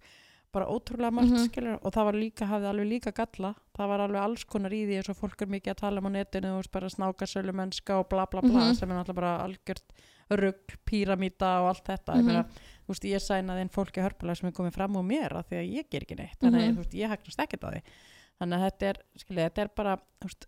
[0.53, 1.45] bara ótrúlega margt Mhm.
[1.49, 4.85] skilur og það var líka, hafði alveg líka galla það var alveg alls konar í
[4.87, 7.99] því eins og fólk er mikið að tala um á netinu, veist, bara snákasölu mennska
[8.01, 8.75] og bla bla bla, Mhm.
[8.75, 9.89] sem er náttúrulega bara algjört
[10.31, 12.25] rugg, píramíta og allt þetta Mhm.
[12.27, 15.49] meina, þú veist, ég sænaði einn fólki hörpalag sem er komið fram á mér af
[15.49, 16.91] því að ég ger ekki neitt þannig að Mhm.
[16.93, 17.83] ég hagnast ekkert á því
[18.41, 20.47] þannig að þetta er, skilja, þetta er bara veist,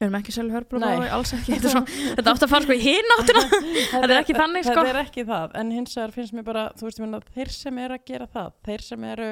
[0.00, 0.54] við erum ekki sjálf Nei.
[0.56, 1.82] hörbalæð alls ekki, þetta, svo,
[2.16, 4.76] þetta átt að fara sko í hinn áttuna Þetta er ekki þannig, sko.
[4.78, 7.82] þetta er ekki það, en hins vegar finnst mér bara þú veist, meina, þeir sem
[7.84, 9.30] eru að gera það þeir sem eru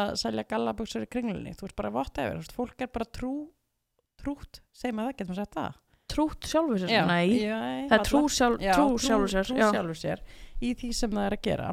[0.00, 3.34] að selja gallabuxur í kringlunni, þú veist, bara whatever þú veist, fólk er bara trú
[4.20, 5.78] trútt, segjum að það getur maður sagt það?
[6.10, 7.28] Trútt sjálfur sér, Já, nei.
[7.38, 7.58] Já,
[7.90, 9.66] það er trú, sjálf, já, trú sjálfur sér trú já.
[9.70, 10.22] sjálfur sér
[10.60, 11.68] í því sem það er að gera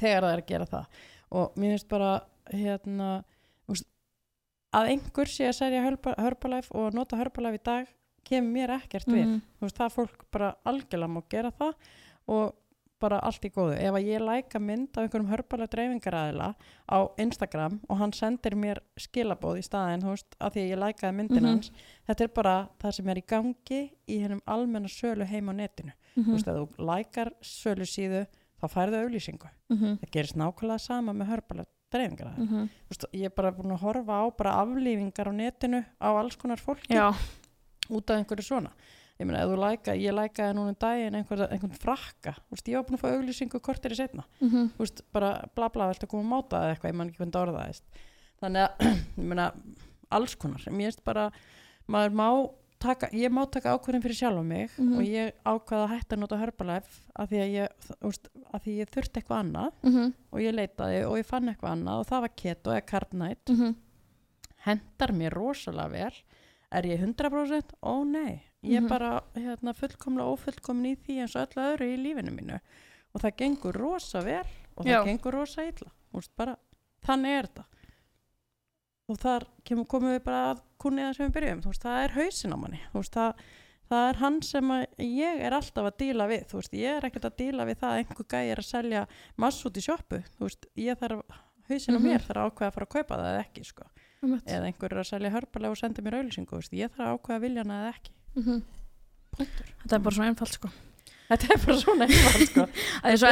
[0.00, 0.98] þegar það er að gera það.
[1.40, 2.10] Og mér finnst bara
[2.52, 3.08] hérna
[4.72, 5.82] að einhver sé að selja
[6.18, 7.86] hörbalæf og nota hörbalæf í dag
[8.24, 9.40] kemur mér ekkert við Mhm.
[9.60, 11.74] veist, það fólk bara algjörlega má gera það
[12.28, 12.54] og
[13.00, 16.54] bara allt í góðu ef að ég læka mynd af einhverjum hörbalega dreifingaræðila
[16.92, 21.14] á Instagram og hann sendir mér skilabóð í staðin veist, af því að ég lækaði
[21.16, 21.46] myndin Mhm.
[21.46, 21.70] hans
[22.06, 25.92] þetta er bara það sem er í gangi í hennum almenna sölu heim á netinu
[26.14, 26.32] þú Mhm.
[26.34, 28.26] veist, ef þú lækar sölu síðu
[28.62, 29.98] þá færðu auðlýsingu Mhm.
[29.98, 32.68] það gerist nákvæmlega sama með hörbalega dreifingaræðila Mhm.
[32.88, 36.36] Þú veist, ég er bara búin að horfa á bara aflýfingar á netinu á alls
[36.36, 37.10] konar fólki já,
[37.90, 38.70] út af einhverju svona.
[39.20, 42.84] Ég meina, læka, ég lækaði núna um daginn einhver, einhvern frakka, þú veist, ég var
[42.88, 44.70] búin að fá auglýsingu kortir í setna, Mhm.
[44.76, 47.18] þú veist, bara bla bla, veltu að koma að máta eða eitthvað, ég man ekki
[47.18, 47.82] hvernig það orðaðist.
[48.40, 48.78] Þannig að,
[49.18, 49.52] ég meina
[50.10, 51.30] alls konar, mér finnst bara
[51.88, 52.50] maður má
[52.80, 54.96] taka, ég má taka ákvörðin fyrir sjálf mig Mhm.
[54.96, 57.68] og ég ákvaða að hætta að nota Herbalife af því að ég,
[58.80, 60.12] ég þurfti eitthvað annað Mhm.
[60.32, 63.46] og ég leitaði og ég fann eitthvað annað og það var keto eða carb night
[63.48, 63.74] Mhm.
[64.66, 66.12] hendar mér rosalega vel
[66.72, 67.70] er ég 100%?
[67.82, 68.88] Ó nei ég er Mhm.
[68.88, 72.60] bara hérna, fullkomlega ófullkomin í því eins og öllu öðru í lífinu mínu
[73.14, 74.44] og það gengur rosa vel
[74.76, 75.04] og það Já.
[75.04, 76.56] gengur rosa illa Úst, bara,
[77.06, 77.64] þannig er þetta
[79.10, 82.14] og þar kemur, komum við bara að kunniða sem við byrjum, þú veist, það er
[82.16, 82.80] hausin á manni.
[82.92, 83.44] Þú veist, það,
[83.90, 84.72] það er hann sem
[85.04, 87.90] ég er alltaf að díla við, þú veist, ég er ekkert að díla við það
[87.94, 89.06] að einhver gæi er að selja
[89.36, 91.22] mass út í sjoppu, þú veist, ég þarf
[91.70, 92.06] hausin á Mhm.
[92.08, 93.84] mér þarf að ákveða að fara að kaupa það eða ekki, sko.
[94.22, 94.44] Einmitt.
[94.52, 97.14] eða einhver er að selja hörpalega og senda mér auðlýsingu, þú veist, ég þarf að
[97.16, 98.10] ákveða að vilja hana eða ekki.
[98.36, 98.62] Mhm.
[99.36, 99.66] Punktur.
[99.80, 100.70] Þetta er bara svona einfalt sko.
[101.30, 102.66] Þetta er bara svona einfalt, sko.
[103.02, 103.26] Það er svo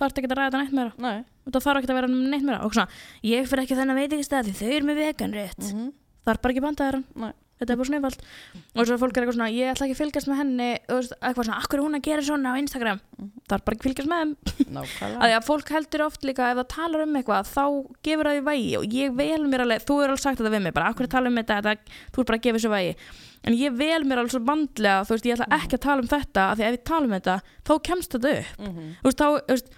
[0.00, 0.92] ert ekki að ræða þetta neitt meira.
[0.96, 1.24] Nei.
[1.50, 2.64] það þarf ekki að vera neitt meira.
[2.64, 2.88] Og svona,
[3.26, 5.60] ég fyrir ekki þennan veit ekki stað því þau eru með vegan rétt.
[5.60, 5.92] Mm -hmm.
[6.24, 7.00] það er bara ekki bandaður
[7.60, 8.22] þetta er bara einfalt
[8.72, 10.68] og svo fólk er eitthvað svona, ég ætla ekki að fylgjast með henni.
[10.88, 13.00] Eitthvað svona, akkur er hún að gera svona á Instagram?
[13.18, 13.30] Mhm.
[13.50, 14.32] það er bara ekki að fylgjast með þeim.
[14.80, 17.64] Að því að fólk heldur oft líka ef það talar um eitthvað þá
[18.06, 18.72] gefur það því vægi.
[18.78, 21.28] Og ég vel mér alveg, þú er alveg sagt þetta við mig bara, akkur tala
[21.28, 22.94] um þetta, þetta þú er bara að gefa þessu vægi
[23.44, 26.08] en ég vel mér alveg svo vandlega þú veist, ég ætla ekki að tala um
[26.08, 28.90] þetta af því ef ég tala um þetta, þá kemst þetta upp mm -hmm.
[29.00, 29.70] þú veist, þá, þú veist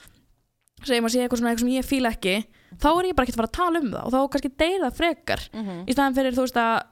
[0.83, 2.37] segjum að sé eitthvað eitthvað sem ég fíla ekki
[2.83, 4.91] þá er ég bara ekki að fara að tala um það og þá kannski deyða
[4.97, 5.85] frekar Mhm.
[5.87, 6.83] í staðan fyrir þú veist að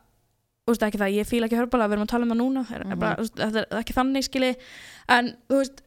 [0.67, 2.63] þú veist ekki það, ég fíla ekki hörbalega, við erum að tala um það núna
[2.71, 2.99] er, Mhm.
[3.01, 4.57] bara, veist, þetta er ekki þannig skili
[5.09, 5.83] en þú veist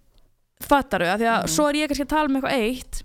[0.63, 1.47] fattaru, að því að Mhm.
[1.55, 3.03] svo er ég kannski að tala um eitthvað eitt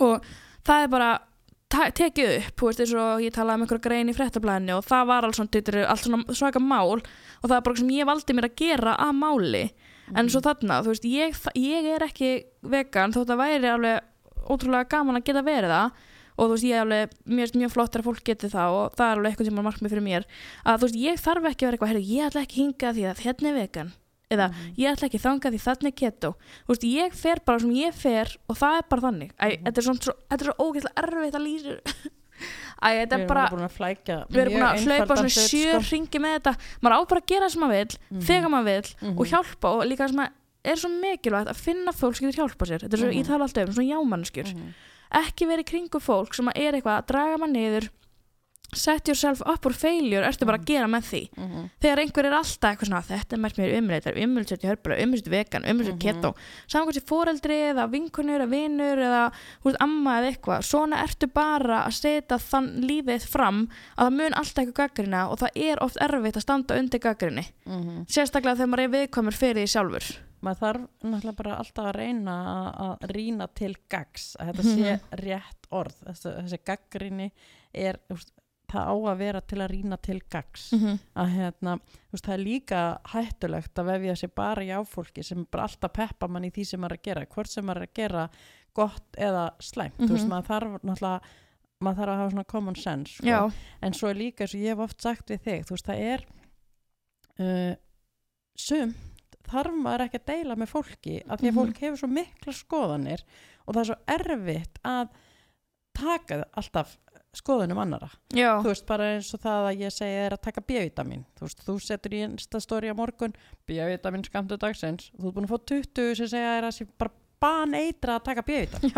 [0.00, 0.22] og
[0.64, 1.18] það er bara
[1.72, 5.06] tekið upp, þú veist, eins og ég talaði um einhverja grein í fréttablaðinu og það
[5.10, 7.02] var alls svona, allt svona svaka mál og
[7.42, 9.64] það er bara eitthvað sem ég valdi mér að gera að máli.
[10.14, 12.30] En svo þarna, þú veist, ég, ég er ekki
[12.62, 16.04] vegan þótt að væri alveg ótrúlega gaman að geta verið það
[16.36, 18.96] og þú veist, ég er alveg, mér finnst mjög flott að fólk geti það og
[18.96, 20.26] það er alveg eitthvað sem er markmið fyrir mér.
[20.62, 23.06] Að þú veist, ég þarf ekki að vera eitthvað, herri, ég ætla ekki hinga því
[23.10, 23.94] að hérna er vegan
[24.34, 26.32] eða ég ætla ekki þanga því er keto
[26.66, 29.64] þú veist, ég fer bara sem ég fer og það er bara þannig, Æ, Mhm.
[29.66, 31.76] þetta er svona svo, þetta er svo ógeðslega erfitt að lýsa
[32.82, 35.16] Æ, þetta við er erum bara alveg búin að flækja við erum búin að hlaupa
[35.16, 35.84] svona sjö sko.
[35.94, 36.52] ringi með þetta
[36.82, 38.20] maður á bara að gera það sem maður vil Mhm.
[38.26, 39.18] þegar maður vil Mhm.
[39.20, 40.30] og hjálpa og líka sem að
[40.66, 43.18] er svo mikilvægt að finna fólk sem getur hjálpa sér þetta er svo, Mhm.
[43.22, 44.74] ég tala alltaf um, svona jámannskjur Mhm.
[45.14, 47.88] ekki verið kringu fólk sem er eitthvað að draga maður niður
[48.74, 51.70] set yourself up for failure ertu bara að gera með því Mhm.
[51.80, 55.30] þegar einhver er alltaf eitthvað svona þetta er mært mér umleitar, umleitar til hörbala umleitar
[55.30, 56.00] vegan, umleitar Mhm.
[56.00, 56.34] keto
[56.66, 59.32] saman hversi fóreldri eða vinkunur eða vinur eða
[59.64, 64.32] veist, amma eða eitthvað svona ertu bara að setja þann lífið fram að það mun
[64.34, 68.06] alltaf eitthvað gaggrina og það er oft erfitt að standa undir gaggrinni Mhm.
[68.08, 72.34] sérstaklega þegar maður er viðkomur fyrir því sjálfur maður þarf náttúrulega bara alltaf að reyna
[72.78, 74.76] að- rýna til gags að þetta Mhm.
[74.76, 77.30] sé rétt orð þessi, þessi gaggrinni
[77.74, 77.96] er
[78.72, 80.98] það á að vera til að rýna til gags -hmm.
[81.16, 85.46] að hérna, þú veist, það er líka hættulegt að vefja sig bara í áfólki sem
[85.50, 87.86] bara alltaf peppa mann í því sem maður er að gera hvort sem maður er
[87.86, 88.28] að gera
[88.74, 90.28] gott eða slæmt, þú veist, Mhm.
[90.28, 91.20] maður þarf náttúrulega
[91.80, 93.26] maður þarf að hafa svona common sense sko.
[93.82, 96.00] en svo er líka eins og ég hef oft sagt við þig, þú veist, það
[96.14, 96.20] er
[97.38, 97.74] uh,
[98.56, 98.96] sumt
[99.46, 101.58] þarf maður ekki að deila með fólki af því að Mhm.
[101.58, 103.20] fólk hefur svo mikla skoðanir
[103.68, 105.08] og það er svo erfitt að
[105.94, 106.96] taka alltaf
[107.36, 110.64] skoðunum annara já, þú veist, bara eins og það að ég segi er að taka
[110.66, 113.36] B-vitamin, þú veist, þú setur í einsta stóri á morgun,
[113.68, 117.12] B-vitamin skamtu dagsins, þú ert búin að fá 20 sem segja er að sé bara
[117.36, 118.94] baneitra að taka B-vitamin,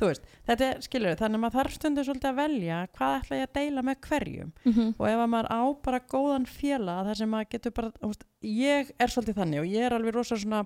[0.00, 3.36] þú veist þetta er, skilur þannig að maður þarf stundum svolítið að velja hvað ætla
[3.42, 4.52] ég að deila með hverjum.
[4.64, 8.24] Mm og ef að maður á bara góðan félag þar sem maður getur bara, veist,
[8.40, 10.62] ég er svolítið þannig og ég er alveg rosa svona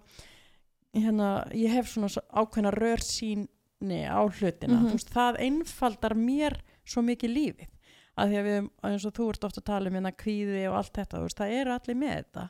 [0.95, 4.87] hérna, ég hef svona svo ákveðna rörsýni á hlutina, Mhm.
[4.89, 6.57] þú veist, það einfaldar mér
[6.89, 7.69] svo mikið lífið.
[8.19, 10.77] Að því að við, eins og þú ert ofta að tala um hérna kvíði og
[10.81, 12.45] allt þetta, þú veist, það eru allir með þetta.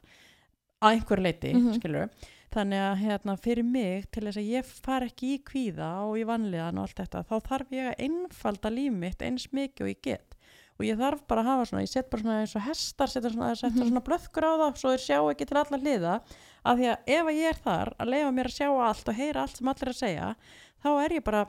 [0.80, 1.74] Að einhver leiti, Mhm.
[1.76, 2.08] skilur
[2.54, 6.24] þannig að hérna fyrir mig til þess að ég far ekki í kvíða og í
[6.24, 10.00] vanliðan og allt þetta, þá þarf ég að einfalda líf mitt eins mikið og ég
[10.02, 10.34] get.
[10.80, 13.30] Og ég þarf bara að hafa svona, ég set bara svona eins og hestar setja
[13.34, 13.90] svona, setja Mhm.
[13.90, 16.20] svona blöðkur á það svo þeir sjá ekki til alla hliða.
[16.64, 19.42] Af því að ef ég er þar að leifa mér að sjá allt og heyra
[19.42, 20.36] allt sem allir er að segja
[20.84, 21.48] þá er ég bara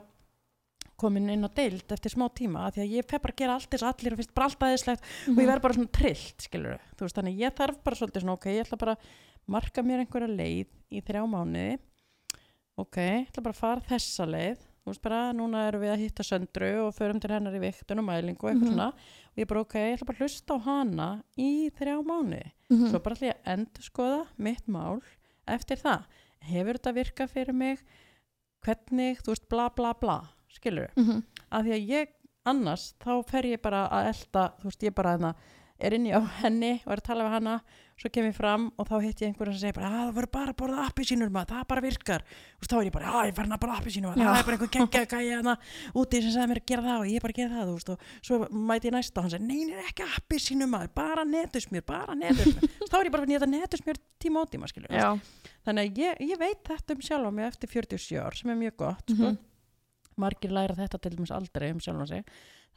[1.00, 3.54] komin inn á deild eftir smá tíma af því að ég fer bara að gera
[3.56, 6.46] allt þess að allir og finnst bara allt aðeinslegt og ég verð bara svona trillt
[6.46, 9.06] skilur þú veist þannig ég þarf bara svolítið svona ok, ég ætla bara að
[9.50, 11.78] marka mér einhverja leið í þrjá mánuði.
[12.80, 14.60] Ok, ég ætla bara að fara þessa leið.
[14.80, 18.00] Þú veist bara, núna erum við að hitta söndru og förum til hennar í viktun
[18.00, 18.72] og mælingu og eitthvað Mhm.
[18.72, 18.86] svona.
[19.30, 22.90] Og ég bara, ok, ég ætla bara að hlusta á hana í þrjá mánu Mhm.
[22.90, 25.02] svo bara ætla ég að endur skoða mitt mál
[25.46, 26.04] eftir það.
[26.40, 27.78] Hefur þetta virkað fyrir mig?
[28.64, 30.18] Hvernig, þú veist, bla bla bla
[30.56, 31.22] skilur Mhm.
[31.50, 32.06] af því að ég
[32.46, 35.34] annars, þá fer ég bara að elda, þú veist, ég bara hana,
[35.80, 37.60] er inni á henni og er að tala við hana
[38.00, 40.30] svo kem ég fram og þá hitt ég einhverjum sem segir bara, að það verður
[40.32, 42.22] bara að borða appi sínur maður, það bara virkar
[42.60, 44.56] og þá er ég bara, já, ég farin að borða appi sínur það er bara
[44.56, 45.54] einhver geggja gæja hana
[45.94, 48.38] úti sem sagði mér að gera það og ég bara gera það, veist og svo
[48.52, 52.14] mæti ég næsta og hann segir, nei, nei, ekki appi sínur maður bara netusmjör, bara
[52.14, 55.20] netusmjör þá er ég bara að nýta netusmjör tíma og tíma,
[55.64, 58.76] þannig að ég, ég veit þetta um sjálfa mig eftir 47 ár sem er mjög
[58.76, 59.22] gott sko.
[59.28, 59.38] Mhm.
[60.20, 62.24] Margir læra þetta til dæmis aldrei um sjálfa sig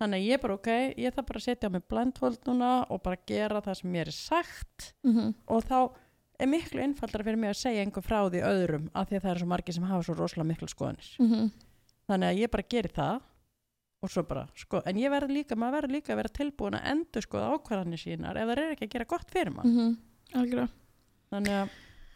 [0.01, 3.03] þannig að ég bara ok, ég þarf bara að setja á mig blindfold núna og
[3.05, 5.33] bara gera það sem mér er sagt Mhm.
[5.47, 5.91] og þá
[6.39, 9.31] er miklu einfaldara fyrir mig að segja einhver frá því öðrum af því að það
[9.35, 11.51] eru svo margir sem hafa svo rosalega miklu skoðanir Mhm.
[12.09, 13.21] þannig að ég bara geri það
[14.03, 16.87] og svo bara, sko, en ég verð líka maður verður líka að vera tilbúin að
[16.91, 19.97] endur skoða ákvarðanir sínar ef það er ekki að gera gott fyrir maður Mhm.
[20.33, 20.69] Algjörlega
[21.31, 21.69] þannig að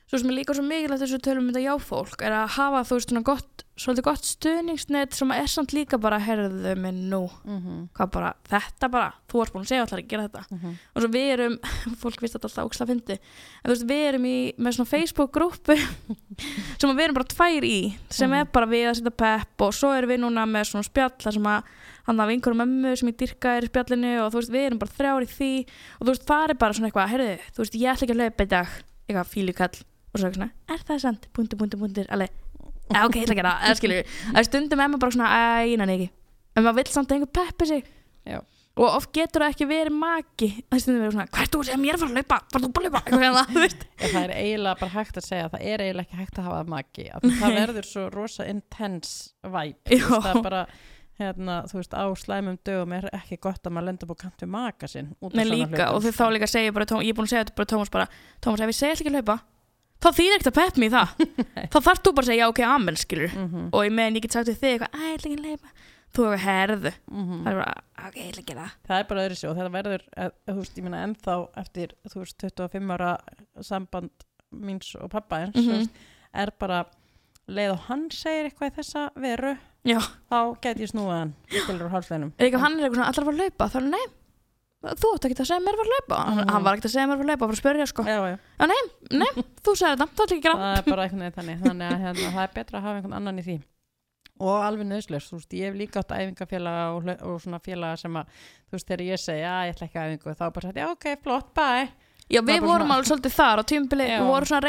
[0.07, 2.51] Svo sem er líka svo mikilvægt þess að tölum um þetta já fólk er að
[2.55, 7.09] hafa þú veist svona gott, svolítið gott stuðningsnet sem er samt líka bara herðu minn
[7.11, 10.43] nú, mm hvað bara þetta bara, þú ert búin að segja allar að gera þetta
[10.47, 10.77] -hmm.
[10.95, 11.57] og svo við erum,
[12.01, 15.75] fólk vist alltaf óksla fyndi, en þú veist við erum í með svona Facebook grúpu
[16.79, 18.39] sem að við erum bara tvær í, sem Mhm.
[18.39, 21.43] er bara við að setja pepp og svo erum við núna með svona spjall sem
[21.43, 21.63] að
[22.07, 24.79] hann af einhverjum mömmu sem ég dyrka er í spjallinu og þú veist við erum
[24.79, 25.65] bara þrjár í því
[25.99, 29.83] og þú veist það er bara svona eitthvað, heyrðu, þú veist ég ætla ekki að
[30.17, 32.35] hlaupa og svo svona, er það sant, búndur, búndur, búndur alveg,
[32.91, 35.95] ok, ég ætla að gera það skilur, að stundum er maður bara svona æ, innan
[35.95, 36.11] ekki,
[36.53, 37.89] en maður vill samt að einhver peppi sig.
[38.27, 38.41] Já.
[38.77, 40.47] og oft getur það ekki verið maki.
[40.67, 42.65] Það stundum verið svona, hvað er þú að segja mér að fara að laupa fara
[42.65, 43.21] þú bara að laupa, þú
[44.11, 46.59] það er eiginlega bara hægt að segja að það er eiginlega ekki hægt að hafa
[46.73, 47.07] maki.
[47.39, 49.97] Það verður svo rosa intense vibe.
[49.97, 50.61] Þú það er bara
[51.17, 54.51] hérna, þú veist, á slæmum dögum er ekki gott að maður lendur búið kant við
[54.53, 57.33] maka sinn Nei líka, og hlutum, þau þá líka segja bara, ég er búin að
[57.33, 58.07] segja þetta bara Tómas bara,
[58.43, 59.37] Tómas ef ég segja ekki að laupa
[60.03, 61.27] þá þýðir ekkert að pepp mér það.
[61.73, 64.37] Þá þarf þú bara að segja, ok, amen, skilur Mhm, og ég meðan ég get
[64.37, 65.75] sagt við þig eitthvað, æ, ég ætla ekki að laupa
[66.17, 67.39] þú hefur herðu, mhm.
[67.43, 67.73] það er bara,
[68.07, 68.75] ok, ég ætla ekki að það.
[68.87, 72.21] Það er bara öðru og þetta verður eh, þú veist, ég meina ennþá eftir þú
[72.21, 73.11] veist, 25 ára
[73.67, 76.85] samband míns og pappa eins þú veist, er bara
[77.47, 79.55] leið og hann segir eitthvað í þessa veru
[79.87, 83.29] Já, þá get ég skilur á hálfleinum er ekki hann er eitthvað svona, allar að
[83.29, 84.17] fara að
[84.83, 86.49] þú ætti ekki að segja mér fara að laupa hann, Mhm.
[86.53, 88.37] hann var ekki að segja mér fara að laupa, bara að spyrja sko já, já.
[89.17, 89.31] nei,
[89.65, 92.31] þú segir þetta, þú ætti ekki að það er bara veginn þannig þannig að hérna,
[92.37, 93.57] það er betra að hafa einhvern annan í því
[94.39, 98.13] og alveg nöðslös, þú veist, ég hef líka átt æfingafélaga og, og svona félaga sem
[98.13, 98.25] að
[98.69, 100.87] þú veist, þegar ég segi, já, ég ætla ekki að æfingu þá bara sagt, já,
[100.91, 101.89] ok, flott, bye
[102.29, 104.19] Já, við vorum svona- alveg svolítið þar á tímbili, Já.
[104.19, 104.61] við vorum svona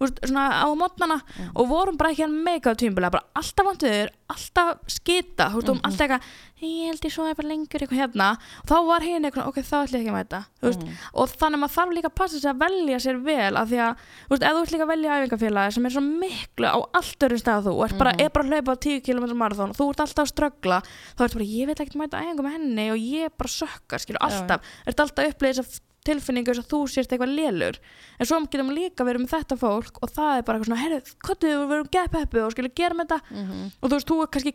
[0.00, 1.18] að reyna að mæta kláðan 6 við höfum alltaf verið, þú veist, svona á mótnana
[1.20, 1.50] Mm.
[1.56, 5.68] og vorum bara ekki að meika á tímbili bara alltaf vantuður, alltaf skita þú veist,
[5.70, 6.22] um alltaf eitthvað,
[6.60, 8.28] ég held ég svo er bara lengur eitthvað hérna,
[8.60, 10.88] og þá var hinn eitthvað ok, þá ætla ég ekki að mæta, Mm.
[11.14, 13.78] og þannig að maður þarf líka að passa sig að velja sér vel af því
[13.80, 13.96] að,
[14.28, 17.20] þú veist, ef þú ert líka að velja æfingafélagi sem er svo miklu á allt
[17.28, 18.20] öru stað þú, og ert bara, Mhm.
[18.20, 20.82] er bara að hlaupa á 10 km marathon og þú ert alltaf að ströggla
[21.16, 23.98] þá ertu bara, ég vil ekkert mæta æfingu með henni og ég er bara sökkar,
[24.00, 27.78] skilur, alltaf ert alltaf að upplega þess tilfinningu þess að þú sért eitthvað lélur.
[28.18, 30.82] En svo getum við líka verið með þetta fólk og það er bara eitthvað svona,
[30.84, 33.20] herru, kottu við verum geðpeppu og skilur gera með þetta.
[33.36, 33.64] Mhm.
[33.82, 34.54] og þú veist, þú er kannski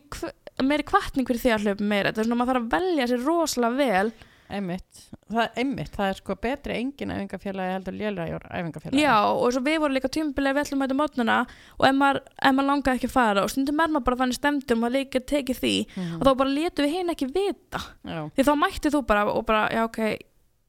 [0.66, 2.10] meiri kvartning fyrir því að hlaupa meira.
[2.12, 4.12] Þetta er svona, maður þarf að velja sér rosalega vel.
[4.46, 5.90] Einmitt, það einmitt.
[5.90, 9.00] Það er sko betri engin æfingafélagi heldur lélega æfingafélagi.
[9.02, 11.38] Já, og svo við vorum líka tímabilið við ætlum að þetta mótnuna
[11.80, 12.20] og ef maður,
[12.54, 15.58] maður langaði ekki að fara og stundum er maður bara þannig stemdum og líka tekið
[15.64, 16.14] því Mhm.
[16.20, 17.80] og þá bara letum við hinn ekki vita.
[18.06, 19.98] Já, því þá mætti þú bara og bara, já ok,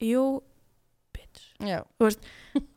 [0.02, 0.42] jú,
[1.60, 1.80] já.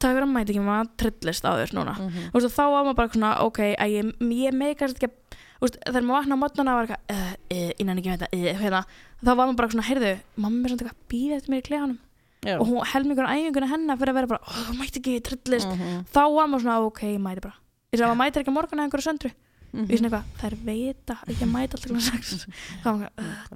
[0.00, 1.94] Það er að mæti ekki maður trillist á þér núna.
[1.98, 2.30] Mhm.
[2.34, 5.16] og þá var maður bara svona, ok, að ég, ég meikast ekki að
[5.60, 8.78] þú veist, þegar maður vakna á mótnuna var eitthvað, uh, uh, innan ekki með þetta,
[8.80, 8.84] uh,
[9.20, 11.98] þá var maður bara svona, heyrðu, mamma er svona eitthvað býðið eftir mér í klefanum.
[12.40, 12.56] Já.
[12.56, 15.68] og hún helmingur á æfinguna hennar fyrir að vera bara, ó, þú mætti ekki, trillist.
[15.68, 16.06] Mhm.
[16.08, 17.54] þá var maður svona, ok, ég mæti bara.
[17.92, 19.32] Ég sagði, maður mætir ekki morgun eða einhverju söndru
[19.70, 19.86] Mhm.
[19.86, 21.90] ég er svona eitthvað, þær veita að mæta alltaf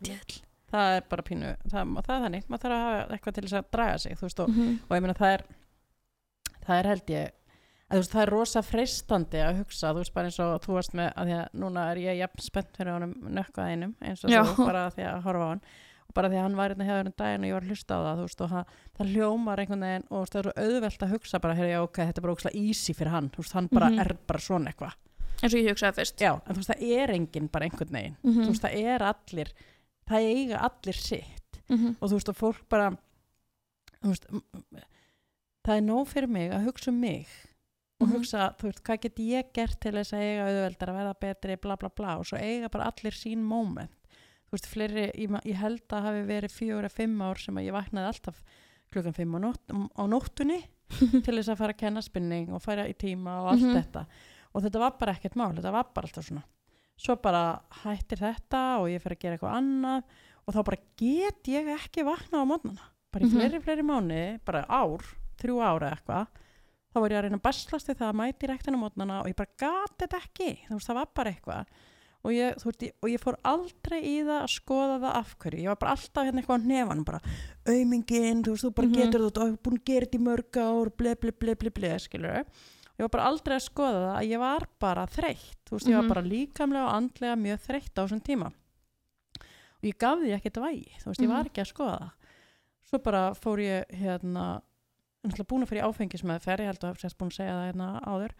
[0.75, 3.59] það er bara pínu það, það er þannig, maður þarf að hafa eitthvað til þess
[3.61, 4.75] að draga sig veist, og, Mhm.
[4.91, 5.45] og ég meina það er
[6.67, 7.31] það er held ég
[7.91, 10.95] að, veist, það er rosa freistandi að hugsa þú veist bara eins og þú varst
[10.99, 14.31] með að því að núna er ég jafn spennt fyrir honum nökkvað einum eins og
[14.33, 14.43] Já.
[14.45, 15.61] þú bara því að horfa á hann
[16.09, 17.95] og bara því að hann var hérna hefur um daginn og ég var að hlusta
[17.95, 18.67] á það veist og það,
[18.99, 21.97] það hljómar einhvern veginn og veist, það er svo auðvelt að hugsa bara já, ok,
[22.05, 24.01] þetta er bara ókslega easy fyrir hann veist, hann bara Mhm.
[24.01, 24.93] er bara svona eitthvað
[25.43, 28.17] eins og ég hugsaði fyrst já, en þú veist, það er enginn bara einhvern veginn
[28.25, 28.45] Mhm.
[28.45, 29.49] þú veist, það er allir
[30.09, 31.97] það eiga allir sitt Mhm.
[32.01, 32.91] og þú veist og fólk bara
[34.05, 34.27] veist,
[35.65, 37.27] það er nóg fyrir mig að hugsa um mig
[38.01, 38.17] og Mhm.
[38.17, 41.57] hugsa, þú veist, hvað get ég gert til þess að eiga auðveldar að verða betri
[41.61, 43.91] bla bla bla og svo eiga bara allir sín moment
[44.51, 47.73] þú veist, fleiri, ég, ég held að hafi verið eða fimm ár sem að ég
[47.73, 48.43] vaknaði alltaf
[48.93, 49.65] klukkan fimm á, nótt,
[49.97, 50.65] á nóttunni
[51.25, 53.75] til þess að fara að kenna spinning og fara í tíma og allt Mhm.
[53.83, 54.07] þetta
[54.55, 56.45] og þetta var bara ekkert mál, þetta var bara alltaf svona
[56.97, 60.03] svo bara hættir þetta og ég fer að gera eitthvað annað
[60.47, 62.85] og þá bara get ég ekki vaknað á mótnana
[63.15, 63.35] bara í Mhm.
[63.39, 65.03] fleiri, fleiri mánu, bara ár
[65.41, 66.27] þrjú ára eitthvað
[66.95, 69.35] þá var ég að reyna að baslast við það að mæti rektina mótnana og ég
[69.37, 70.51] bara gat þetta ekki.
[70.69, 71.67] Þú veist, það var bara eitthvað.
[72.25, 75.59] Og ég, þú veist, og ég fór aldrei í það að skoða það af hverju,
[75.65, 77.21] ég var bara alltaf hérna eitthvað á nefanum bara,
[77.67, 78.95] aumingin, þú veist, þú bara Mhm.
[78.95, 81.55] getur þetta og ég er búin að gera þetta í mörg ár ble, ble, ble,
[81.55, 82.45] ble, ble, skilur
[82.99, 85.95] ég var bara aldrei að skoða það að ég var bara þreytt, þú veist, ég
[85.95, 86.01] Mhm.
[86.09, 90.61] var bara líkamlega og andlega mjög þreytt á þessum tíma og ég gaf því ekkert
[90.63, 91.47] vægi, þú veist, ég var Mhm.
[91.51, 92.11] ekki að skoða það
[92.85, 94.63] svo bara fór ég hérna,
[95.25, 98.31] búin að fyrir áfengismeðferð, ég held að hafa sérst búin að segja það hérna áður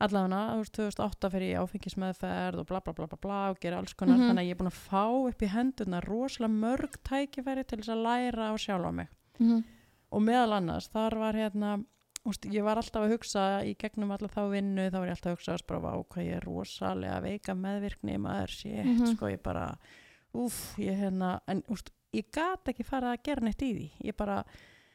[0.00, 3.78] allavega, þú veist, 2008 fyrir ég áfengismeðferð og bla bla bla bla bla og gera
[3.78, 4.28] alls konar, Mhm.
[4.28, 7.88] þannig að ég er búin að fá upp í hendurna rosalega mörg tækifæri til þess
[7.94, 9.08] að læra á sjálfa mig
[9.38, 9.64] Mhm.
[10.12, 11.84] og meðal annars, þar var hérna
[12.24, 15.32] úst, ég var alltaf að hugsa í gegnum alla þá vinnu, þá var ég alltaf
[15.32, 19.14] að hugsa bara, vá, hvað ég er rosalega veika meðvirkni maður, shit, Mhm.
[19.16, 19.76] sko, ég bara
[20.34, 24.16] úf, ég hérna en úst, ég gat ekki farið að gera neitt í því ég
[24.16, 24.44] bara,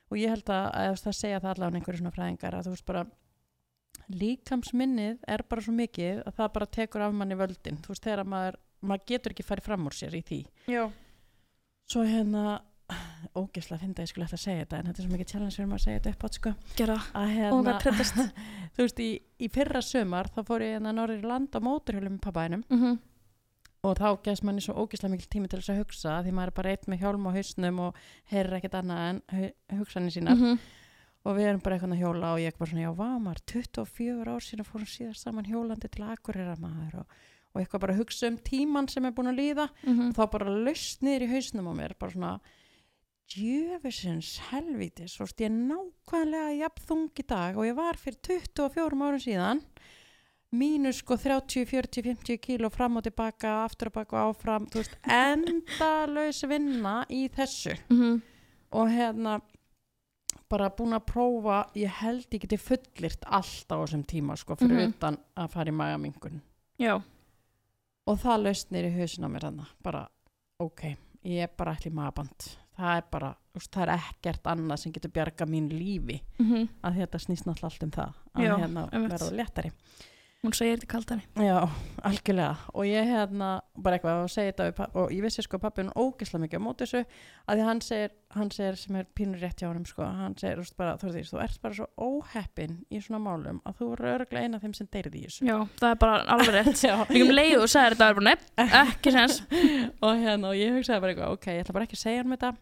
[0.10, 2.86] og ég held að, að það segja það allavega einhverju svona fræðingar að þú veist
[2.86, 3.06] bara
[4.10, 8.24] líkamsminnið er bara svo mikið að það bara tekur af manni völdin þú veist, þegar
[8.26, 10.40] maður, maður getur ekki farið fram úr sér í því
[10.72, 10.86] Já.
[11.92, 12.62] svo hérna
[13.38, 15.56] ógislega finna að ég skulle eftir að segja þetta en þetta er svo mikið challenge
[15.58, 16.54] fyrir maður að segja þetta upp átt sko
[17.14, 17.74] að Og hérna,
[18.78, 19.10] þú veist, í,
[19.44, 22.98] í fyrra sömar þá fór ég hérna norður í land á móturhjólum með pappaðinum Mhm.
[23.88, 26.58] og þá gæst manni svo ógislega mikil tími til þess að hugsa því maður er
[26.58, 27.96] bara eitt með hjálm á hausnum og
[28.32, 30.60] heyrir ekkert annað en hu- hugsanir sínar Mhm.
[31.28, 34.28] og við erum bara eitthvað að hjóla og ég bara svona, já, vá maður 24
[34.32, 37.06] ár síðan fórum síðar saman hjólandi til Akureyra maður og,
[37.54, 40.10] og eitthvað bara að hugsa um tíman sem er búin að líða Mhm.
[40.10, 42.40] og þá bara laust niður í hausnum á mér bara svona
[43.32, 48.86] djöfisins helvítis og ég er nákvæmlega jafn þung í dag og ég var fyrir 24
[48.88, 49.62] árum síðan
[50.56, 54.80] mínus sko 30, 40, 50 kíló fram og tilbaka, aftur og baka og áfram þú
[54.80, 58.22] veist, endalaus vinna í þessu Mhm.
[58.72, 59.42] og hérna
[60.50, 64.88] bara búin að prófa, ég held ég geti fullirt allt á þessum tíma sko fyrir
[64.88, 64.94] Mhm.
[64.96, 66.42] utan að fara í magamingun
[66.80, 67.02] Já.
[68.08, 70.08] og það laust nýri hausin á mér þannig bara,
[70.60, 74.94] ok, ég er bara allir magaband, það er bara úst, það er ekkert annað sem
[74.94, 76.22] getur bjarga mín lífi.
[76.40, 76.68] Mhm.
[76.84, 79.72] að þetta snýst náttúrulega allt um það að Já, hérna verða léttari
[80.48, 81.24] Hún segir þetta kaldari.
[81.44, 81.58] Já,
[82.08, 83.48] algjörlega og ég hérna
[83.84, 87.02] bara eitthvað og segi þetta og ég vissi sko pappin ógislega mikið á móti þessu
[87.04, 90.62] að því hann segir, hann segir sem er pínur rétt hjá honum sko, hann segir
[90.80, 94.48] bara, þú, veist, þú ert bara svo óheppin í svona málum að þú eru örglega
[94.48, 96.84] eina af þeim sem deyrið í þessu Já, það er bara alveg rétt.
[96.88, 96.96] Já.
[97.12, 98.50] Líka um leið og sagði þetta er bara nefn,
[98.86, 99.42] ekki sens.
[100.06, 102.38] og hérna og ég hugsaði bara eitthvað ok, ég ætla bara ekki að segja hann
[102.38, 102.56] þetta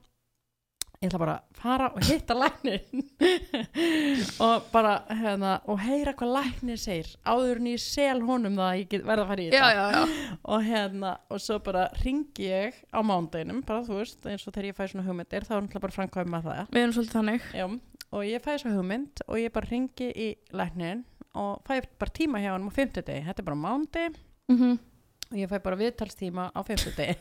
[1.06, 3.06] ég ætla bara að fara og hitta læknin
[4.45, 8.80] og bara hérna og heyra hvað læknir segir áður en ég sel honum það að
[8.82, 10.38] ég get, verða að fara í þetta Já, já, já.
[10.56, 14.70] og hérna og svo bara ringi ég á mándeginum bara þú veist, eins og þegar
[14.72, 17.49] ég fæ svona hugmyndir þá er náttúrulega bara framkvæma það Við erum svolítið þannig.
[17.56, 17.66] Já,
[18.16, 22.39] og ég fæ svona hugmynd og ég bara ringi í læknin og fæ bara tíma
[22.43, 24.06] hjá hann á 50 degi, þetta er bara mándi
[24.45, 24.76] Mhm.
[25.32, 27.15] Og ég fæ bara viðtalstíma á 50 degi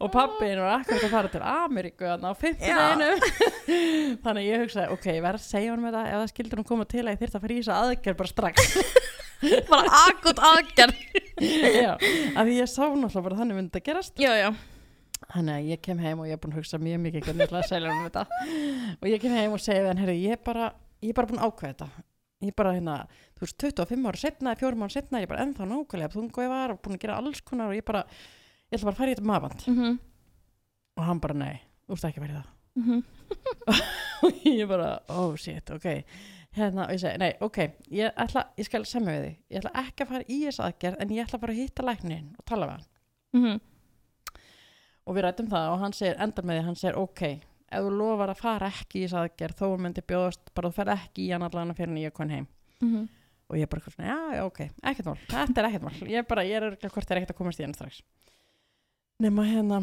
[0.00, 2.76] og pappin var akkurat að fara til Ameríku á 50 Já.
[2.80, 3.10] deginu
[4.24, 6.68] þannig að ég hugsaði, ok, ég verð að segja honum þetta ef það skildur hún
[6.72, 8.58] koma til að ég þyrfti að fara í þessa aðgerð bara strax
[9.70, 10.98] Bara akut aðgerð.
[11.40, 14.50] Já, af því ég sá náttúrulega bara þannig myndi að gerast Já, já.
[15.30, 17.48] Þannig að ég kem heim og ég er búin að hugsa mjög mikið hvernig ég
[17.48, 18.26] ætla að selja um þetta
[19.00, 21.40] og ég kem heim og við hann, herri, ég er bara ég er bara búin
[21.40, 21.88] að ákveða þetta
[22.40, 22.96] ég er bara hérna,
[23.40, 26.42] þú veist, 25 ára setna, 4 ára setna, ég er bara ennþá nákvæmlega þung og
[26.44, 28.98] ég var og búin að gera alls konar og ég bara ég ætla bara að
[29.00, 29.98] fara í þetta mafand Mhm.
[30.96, 33.02] og hann bara, nei, þú veist ekki verið það Mhm.
[34.22, 36.04] og ég bara, oh shit, ok
[36.54, 37.58] hérna, og ég segi, nei, ok
[37.90, 41.00] ég ætla, ég skal semja við þig ég ætla ekki að fara í þess aðgerð
[41.00, 42.86] en ég ætla bara að hitta læknin og tala við hann
[43.32, 43.60] Mhm.
[45.06, 47.22] og við rættum það og hann segir, endar með því, hann segir ok,
[47.70, 50.90] ef þú lofar að fara ekki í þess aðgerð þó myndi bjóðast, bara þú fer
[50.94, 52.46] ekki í hann allan fyrir en ég er kon heim
[52.82, 53.08] Mhm.
[53.50, 56.44] Og ég bara, svona, já, ok, ekkert mál þetta er ekkert mál, ég er bara,
[56.46, 58.00] ég er örugglega hvort er ekkert að komast í hann strax.
[59.20, 59.80] Nema hérna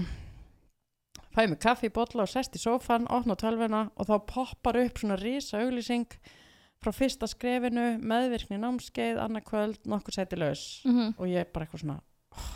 [1.36, 5.02] fæði mig kaffi í bolla og sest í sófan opna tölvuna og þá poppar upp
[5.02, 6.08] svona risa auglýsing
[6.82, 10.64] frá fyrsta skrefinu, meðvirkni námskeið annað kvöld, nokkur seti laus.
[10.86, 11.16] Mhm.
[11.18, 12.00] og ég er bara eitthvað svona
[12.38, 12.50] oh,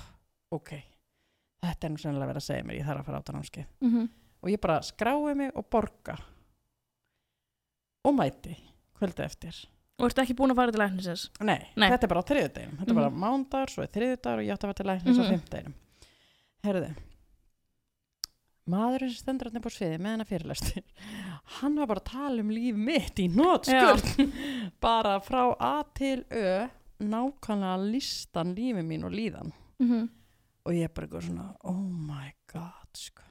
[0.57, 0.73] ok,
[1.65, 3.67] þetta er nú sennilega verið að segja mér ég þarf að fara á þetta námskeið.
[3.81, 4.09] Mhm.
[4.41, 6.17] og ég bara skrái mig og borga
[8.05, 8.55] og mæti
[8.97, 9.57] kvöldu eftir
[10.01, 11.27] Og ertu ekki búin að fara til læknisins?
[11.45, 11.89] Nei, Nei.
[11.93, 12.77] þetta er bara á þriðudeginum.
[12.81, 13.19] Þetta er bara Mhm.
[13.21, 15.31] mándagur, svo er þriðudagur og ég átti að vera til læknis á Mhm.
[15.31, 15.73] fimmtudeginum.
[16.65, 16.95] Herðu,
[18.71, 20.83] maðurinn sem stendur upp á sviði með hennar fyrirlæstir,
[21.59, 24.33] hann var bara að tala um líf mitt í nótskurð.
[24.85, 26.69] bara frá A til Ö,
[27.01, 29.51] nákvæmlega listan lífi mín og líðan.
[29.81, 30.09] Mm
[30.63, 33.23] Og ég er bara eitthvað svona, oh my god, sko.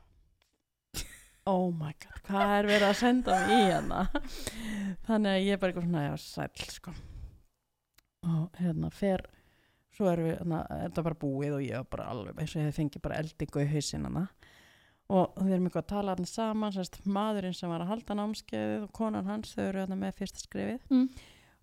[1.48, 4.00] Oh my god, hvað er verið að senda mig í hérna?
[5.08, 6.92] Þannig að ég er bara eitthvað svona, já, sæll, sko.
[8.28, 9.22] Og hérna, fer,
[9.96, 12.62] svo erum við, hérna, er þetta bara búið og ég er bara alveg, eins og
[12.66, 14.26] ég fengi bara eldingu í hausinn hana.
[15.10, 18.84] Og við erum eitthvað að tala hann saman, sérst, maðurinn sem var að halda námskeiðið
[18.86, 21.08] og konan hans, þau eru hérna með fyrsta skrifið Mm.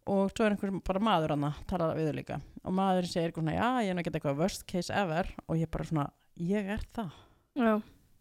[0.08, 3.30] og svo er einhver bara maður hann að tala við þau líka og maðurinn segir
[3.30, 6.06] eitthvað svona, já, ég er ekki eitthvað worst case ever og ég bara svona,
[6.40, 7.12] ég er það
[7.58, 7.74] Já.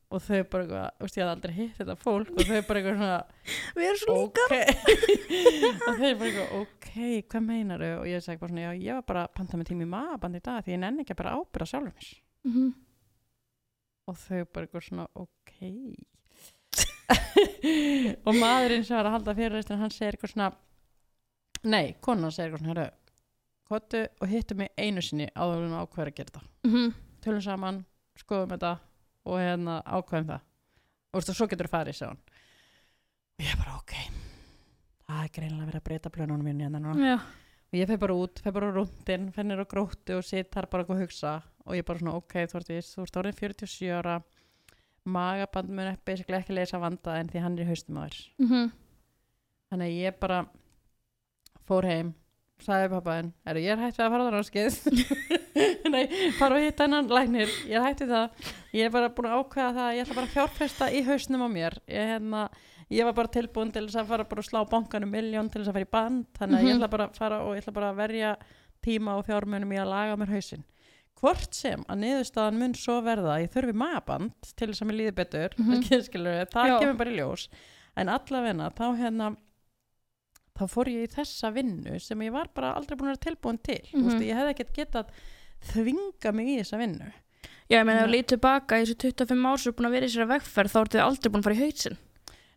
[0.07, 2.81] Og þau bara eitthvað, þú veist, ég hafði aldrei hitt þetta fólk og þau bara
[2.81, 3.21] eitthvað svona
[3.77, 4.45] Við erum svo líka.
[4.47, 4.55] ok
[5.89, 6.91] og þau bara eitthvað, ok,
[7.33, 9.87] hvað meinar og ég segi bara svona, já, ég var bara að panta með tími
[9.87, 12.11] í magaband í dag því ég nenni ekki að bara ábyrða sjálfur mér.
[12.47, 12.75] Mm
[14.07, 15.55] og þau bara eitthvað svona, ok.
[18.27, 20.51] Og maðurinn sem var að halda fyrirreistin hann segir eitthvað svona
[21.67, 22.87] nei, konan segir eitthvað svona herru,
[23.67, 26.43] kottu og hittu mig einu sinni áður en ákveður að gera þetta.
[26.71, 26.95] -hmm.
[27.25, 27.85] tölum saman,
[28.19, 28.73] skoðum þetta
[29.27, 30.45] og hérna ákveðum það.
[31.13, 32.23] Og veist, og svo getur þú farið, segja hann
[33.37, 33.93] og ég bara, ok.
[35.07, 37.11] Það er greinlega verið að breyta plönunum minni hérna núna.
[37.11, 37.19] Já.
[37.67, 40.87] og ég fer bara út, fer bara rúndin fennir á gróttu og sitt þar bara
[40.89, 41.35] að hugsa.
[41.67, 44.17] Og ég bara svona, ok, þú ert þú orðin 47 ára.
[45.07, 48.19] Magaband mun basically ekki leysa vanda en því hann er í haustum þér.
[48.43, 48.73] Mm
[49.71, 50.39] þannig að ég bara
[51.67, 52.13] fór heim
[52.63, 54.79] sagði pappaðin, er ég er hættið að fara á ráskið
[55.95, 56.05] nei,
[56.39, 58.47] fara og hitta hennan læknir, ég hættið það
[58.77, 61.49] ég er bara búin að ákveða það ég ætla bara að fjárfesta í hausnum á
[61.49, 62.43] mér ég, hérna,
[62.93, 65.73] ég var bara tilbúin til þess að fara bara að slá bankanum miljón til þess
[65.73, 66.79] að fara í band þannig að ég Mhm.
[66.81, 68.37] ætla bara að fara og ég ætla bara að verja
[68.87, 70.65] tíma og fjármunum í að laga mér hausinn
[71.17, 74.99] hvort sem að niðurstaðan mun svo verða að ég þurfi magaband til þess að mér
[75.01, 75.83] líði betur Mhm.
[76.11, 76.79] skilur, það Já.
[76.81, 77.49] kemur bara í ljós
[77.97, 79.37] en allavegna þá hérna
[80.57, 83.59] þá fór ég í þessa vinnu sem ég var bara aldrei búin að vera tilbúin
[83.63, 84.23] til mm Mhm.
[84.25, 85.11] ég hefði ekkert getað
[85.75, 87.13] þvinga mig í þessa vinnu
[87.67, 88.07] Já, ég meina, Já.
[88.07, 90.29] þú lítið tilbaka í þessu 25 ár sem þú er búin að vera í sér
[90.31, 91.97] vegferð þá ertu aldrei búin að fara í hausinn.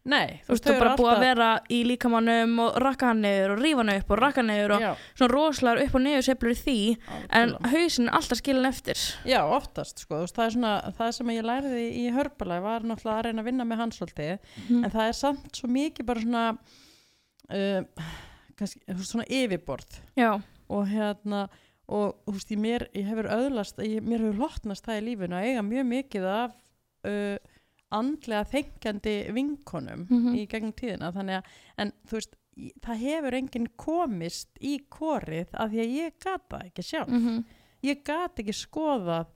[0.10, 3.08] nei, Þú veist, þú er bara eru búið að alltaf- vera í líkamannum og rakka
[3.10, 5.96] hann niður og rífa hann upp og rakka hann niður og já, svona rosalega upp
[6.00, 6.78] og niður sveiflur í því
[7.42, 9.02] en hausinn er alltaf skilin eftir.
[9.26, 12.82] já, oftast sko, þú veist, það er svona það sem ég lærði í hörpalæg var
[12.88, 14.40] náttúrulega að reyna að vinna með hans svolítið
[14.70, 14.84] Mm.
[14.86, 16.46] en það er samt svo mikið bara svona
[17.50, 17.82] uh,
[18.58, 20.32] kannski, svona yfirborð Já,
[21.90, 25.38] og þú veist, ég, mér, ég hefur öðlast ég, mér hefur hlottnast það í lífinu
[25.40, 26.52] að eiga mjög mikið af
[27.10, 27.38] uh,
[27.98, 30.36] andlega þengjandi vinkonum Mhm.
[30.38, 31.10] í gegnum tíðina.
[31.16, 31.44] Þannig að,
[31.82, 36.62] en þú veist í- það hefur enginn komist í korið af því að ég gata
[36.68, 37.10] ekki sjálf.
[37.10, 37.44] Mm
[37.82, 39.28] ég gat ekki skoðað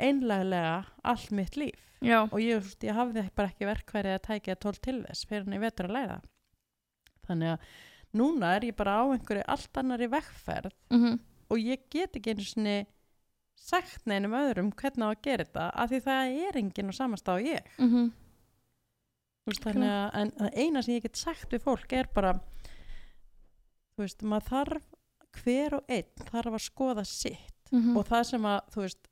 [0.00, 1.80] einlega allt mitt líf.
[2.00, 5.46] Já, og ég, veist, ég hafði bara ekki verkværi að tækja tól til þess fyrir
[5.48, 6.20] en ég vetur að læra.
[7.28, 7.58] Þannig að
[8.20, 11.18] núna er ég bara á einhverju allt annari vekkferð mm
[11.50, 12.76] og ég get ekki einu sinni
[13.60, 16.96] sagt neinum öðrum hvernig á að gera þetta af því það er enginn og
[17.44, 18.10] ég -hmm.
[19.40, 22.32] Þú veist, þannig að en eina sem ég get sagt við fólk er bara
[23.96, 24.82] þú veist, maður þarf
[25.42, 27.96] hver og einn þarf að skoða sitt Mhm.
[27.96, 29.08] og það sem að veist,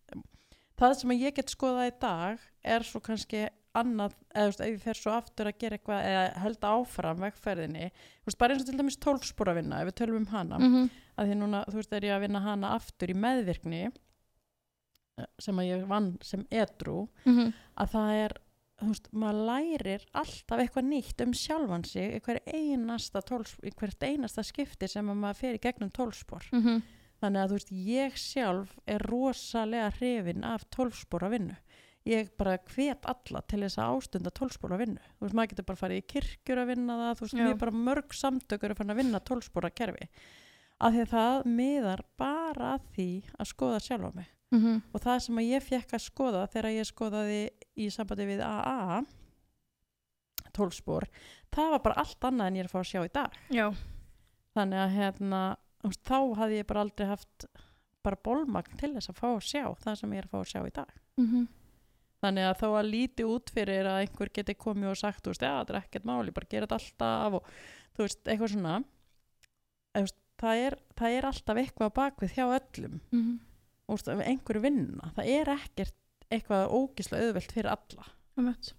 [0.79, 3.49] það sem að ég get skoðað í dag er svo kannski
[3.83, 7.91] annað, eða ef ég fer svo aftur að gera eitthvað eða held áfram vegferðinni,
[8.23, 10.91] þú veist, bara eins og til dæmis tólfspóra vinna, ef við tölum um hana Mhm.
[11.19, 13.83] að því núna, þú veist, er ég að vinna hana aftur í meðvirkni
[15.19, 17.53] eh, sem að ég vann sem edru Mhm.
[17.77, 18.33] að það er,
[18.81, 24.45] þú veist, maður lærir alltaf eitthvað nýtt um sjálfan sig í hver einasta, hvert einasta
[24.45, 26.83] skipti sem að maður fer í gegnum tólfspor Mhm.
[27.21, 31.57] þannig að þú veist, ég sjálf er rosalega hrifin af tólfspora vinnu
[32.09, 35.01] ég bara hvet alla til þess að ástunda tólfspora vinnu.
[35.19, 37.83] Þú veist, maður getur bara farið í kirkjur að vinna það þú veist, mér bara
[37.89, 40.09] mörg samtökur að fann að vinna tólfspora kerfi.
[40.79, 44.29] Af því að það miðar bara því að skoða sjálfa mig.
[44.51, 44.79] Mhm.
[44.95, 47.41] og það sem ég fekk að skoða þegar ég skoðaði
[47.77, 49.03] í sambandi við AA
[50.57, 51.05] tólfspor,
[51.53, 53.37] það var bara allt annað en ég er að fá að sjá í dag.
[53.53, 53.67] Já,
[54.57, 55.43] þannig að hérna,
[55.85, 57.47] veist, þá hafði ég bara aldrei haft
[58.07, 60.51] bara bólmagn til þess að fá að sjá það sem ég er að fá að
[60.55, 60.93] sjá í dag.
[61.21, 61.47] Mhm.
[62.23, 65.45] Þannig að þó að líti út fyrir að einhver geti komið og sagt, þú veist,
[65.45, 67.53] já, þetta er ekkert máli bara gera þetta alltaf og
[67.95, 68.75] þú veist, eitthvað svona.
[69.99, 72.99] Eða, það, er, það er alltaf eitthvað bakvið hjá öllum.
[73.89, 75.97] Og þú veist, ef einhverju vinna, það er ekkert
[76.29, 78.11] eitthvað ógislega auðvelt fyrir alla.
[78.39, 78.75] Einmitt.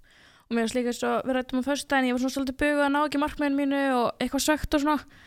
[0.49, 2.93] og mér er líka svo við rættum á föstudaginn, ég var svona svolítið bugað að
[2.93, 5.25] ná ekki markmiðin mínu og eitthvað svegt og svona.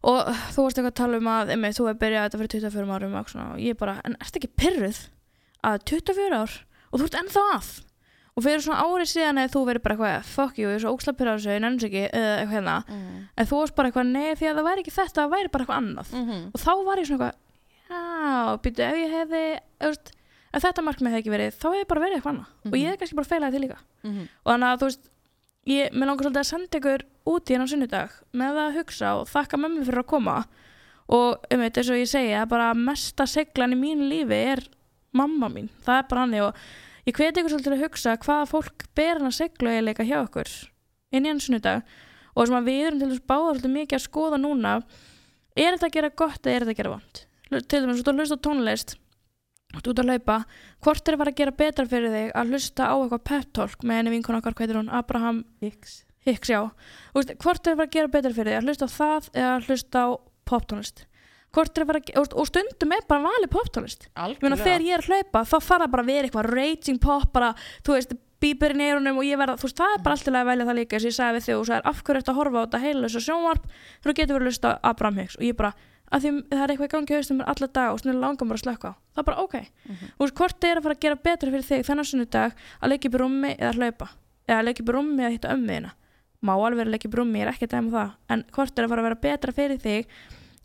[0.00, 2.96] Og þú varst eitthvað að tala um að einmitt, þú hefði byrjað þetta fyrir 24
[2.96, 5.00] árum og, svona, og ég bara, en ertu ekki pyrruð
[5.64, 6.56] að 24 ár
[6.90, 7.70] og þú ert ennþá að.
[8.38, 10.94] Og fyrir svona árið síðan eða þú verið bara eitthvað fuck you, ég er svo
[10.94, 13.20] óksla pyrrað þessu, ég nenns ekki eða eitthvað hérna, mm.
[13.36, 15.64] en þú varst bara eitthvað nei því að það væri ekki þetta, það væri bara
[15.64, 16.12] eitthvað annað.
[16.14, 16.44] -hmm.
[16.54, 17.38] og þá var ég svona eitthvað
[17.90, 19.44] já, býtu, ef ég hefði
[19.82, 20.12] veist,
[20.54, 22.50] ef þetta markmið hefði ekki verið þá hefði bara verið eitthvað annað.
[22.70, 23.78] Og ég hefði kannski bara feilaði til líka.
[24.02, 24.26] -hmm.
[24.44, 25.10] og þannig að þú veist
[25.66, 29.28] ég, mér langar svolítið að senda ykkur út í hennar sunnudag með að hugsa og
[29.30, 30.36] þakka mömmu fyrir að koma.
[31.10, 34.62] Og um þetta eins og ég segi að bara mesta seglan í mínu lífi er
[35.16, 36.60] mamma mín, það er bara hann og
[37.08, 40.52] ég hveti ykkur svolítið að hugsa hvaða fólk ber hann að segla eiginleika hjá okkur
[41.10, 41.82] inn í hennar sunnudag.
[42.38, 44.74] Og sem að við erum til þess báða svolítið mikið að skoða núna
[45.58, 48.36] er þetta að gera gott eða er þetta að gera vond til dæmis, þú hlust
[48.36, 48.94] á tónlist
[49.74, 50.36] þú ert að laupa
[50.82, 54.14] hvort er það að gera betra fyrir þig að hlusta á eitthvað pep-tólk með henni
[54.14, 56.00] vinkun okkar, hvað heitir hún, Abraham Hicks.
[56.26, 56.60] Hicks, já.
[57.14, 59.68] Veist, hvort er það að gera betra fyrir þig að hlusta á það eða að
[59.68, 60.08] hlusta á
[60.50, 61.04] poptónlist
[61.50, 63.50] er það að og, og stundum er bara valið
[64.42, 67.54] meina þegar ég er að hlaupa þá fara bara að vera eitthvað raging pop bara,
[67.86, 70.46] þú veist, bíberinn í eyrunum og ég verða, þú veist, það er bara alltaf að
[70.50, 72.56] velja það líka sem ég sagði við þig og sagði, af hverju ertu að horfa
[72.56, 73.64] á þetta heilösa sjónvarp,
[74.00, 75.72] þú getur verið að hlusta á Abraham Hicks og ég bara,
[76.10, 78.56] að því það er eitthvað í gangi haustum mér alla dag og snurlega langar bara
[78.56, 78.92] að slökka á.
[79.14, 80.06] Það er bara ok, Mhm.
[80.16, 83.10] þú veist, hvort er að fara að gera betra fyrir þig þennan sunnudag að leikja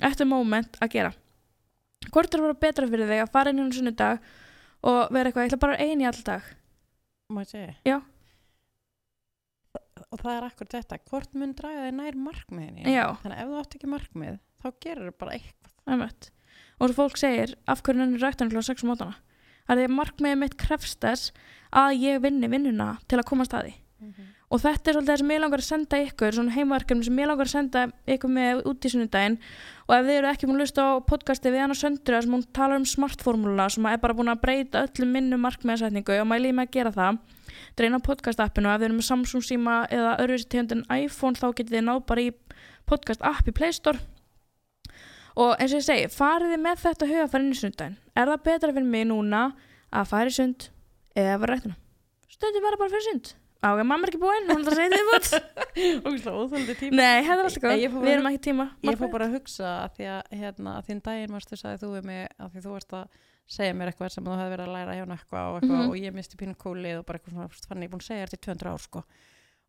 [0.04, 1.14] eftir moment að gera
[2.12, 4.28] hvort er að vera betra fyrir þig að fara inn í hún sunnudag
[4.86, 6.52] og vera eitthvað, ég ætla bara eini all dag
[7.34, 7.74] Má ég segja?
[7.82, 7.96] Já.
[10.14, 12.84] Og það er akkur þetta, hvort mun draga þig nær markmiðinni?
[12.94, 13.08] Já.
[13.24, 15.72] Þannig að ef þú átt ekki markmið, þá gerur þú bara eitthvað.
[15.86, 16.30] Einmitt.
[16.80, 19.16] og svo fólk segir af hverju henni ræktan klá 6 mótana
[19.66, 21.32] að því að markmiðið mitt krefst þess
[21.74, 23.76] að ég vinni vinnuna til að komast að því
[24.54, 27.30] og þetta er svolítið það sem ég langar að senda ykkur svona heimaverkefni sem ég
[27.30, 27.86] langar að senda
[28.16, 29.38] ykkur með út í sunnudaginn.
[29.86, 32.46] Og ef þið eru ekki múin að lusta á podcasti við hana söndra sem hún
[32.54, 36.58] talar um smartformúla sem er bara búin að breyta öllum minnu markmiðasetningu og mæli ég
[36.58, 37.14] með að gera það
[37.78, 38.70] dreina podcast appinu.
[38.70, 42.00] Og ef þið eru með Samsung síma eða öðruvísi tegundin iPhone þá getið þið náð
[42.10, 42.30] bara í
[42.86, 44.00] podcast app í Play Store.
[45.36, 47.98] Og eins og ég segi, farið þið með þetta huga að fara inn í sundaginn
[48.16, 49.42] er það betra fyrir mig núna
[49.92, 50.70] að fara í sund
[53.66, 56.76] vera á, ok, mamma er ekki búinn, hún er segja þið búinn Og svo óþóldi
[56.80, 56.96] tíma.
[56.96, 58.66] nei, þetta er alltaf góð, við erum ekki tíma.
[58.86, 61.90] Ég fór bara að hugsa að því að hérna, að þinn daginn varstu sagði þú
[61.96, 63.08] við mig að því þú varst að
[63.46, 65.90] segja mér eitthvað sem þú hefði verið að læra hjá eitthvað og, eitthvað Mhm.
[65.90, 68.30] og ég misti pínu kólið og bara eitthvað svona fann ég búin að segja þér
[68.30, 69.04] til 200 ár sko.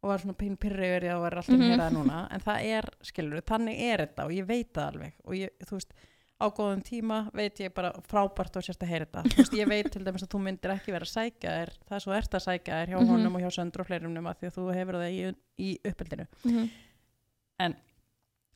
[0.02, 1.68] Og var svona pínu pyrri því að það var alltaf Mhm.
[1.68, 2.18] mér að núna.
[2.32, 5.12] En það er, skilur, þannig er þetta og ég veit það alveg.
[5.26, 5.92] Og ég, þú veist
[6.36, 9.68] á góðum tíma veit ég bara frábært og sérst að heyra þetta þú veist, ég
[9.68, 12.44] veit til dæmis að þú myndir ekki vera sækja þér það er svo ert að
[12.46, 13.08] sækja þér hjá Mhm.
[13.08, 16.26] honum og hjá söndru og fleirumnum að því að þú hefur það í, í uppeldinu
[16.44, 16.70] Mhm.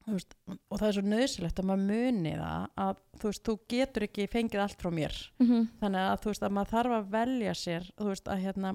[0.00, 3.54] Þú veist, og það er svo nöðsilegt að maður muni það að þú veist, þú
[3.68, 5.66] getur ekki fengið allt frá mér Mhm.
[5.80, 8.72] þannig að þú veist, að maður þarf að velja sér þú veist, að hérna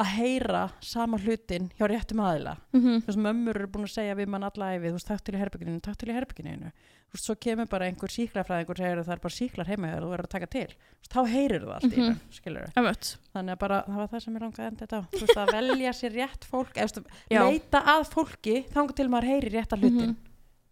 [0.00, 3.02] að heyra sama hlutin hjá réttum aðila Mhm.
[3.02, 5.34] þú veist, mömmur eru búin að segja við mann alla æfi þú veist, takk til
[5.34, 9.02] í herbygginu, takk til í herbygginu þú veist, svo kemur bara einhver síklafræðingur og segir
[9.04, 11.60] það er bara síklar heima þegar þú verður að taka til þú veist, þá heyrir
[11.66, 12.00] þú allt í Mhm.
[12.00, 13.16] hennu, skilur Einmitt.
[13.34, 15.52] þannig að bara, það var það sem ég langaði að enda þetta þú veist, að
[15.52, 17.40] velja sér rétt fólk eða, þú veist, Já.
[17.50, 20.16] leita að fólki þangar til maður heyri rétta hlutin Mhm.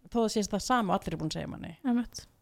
[0.09, 1.77] þó það sést það sama allir er búin að segja manni.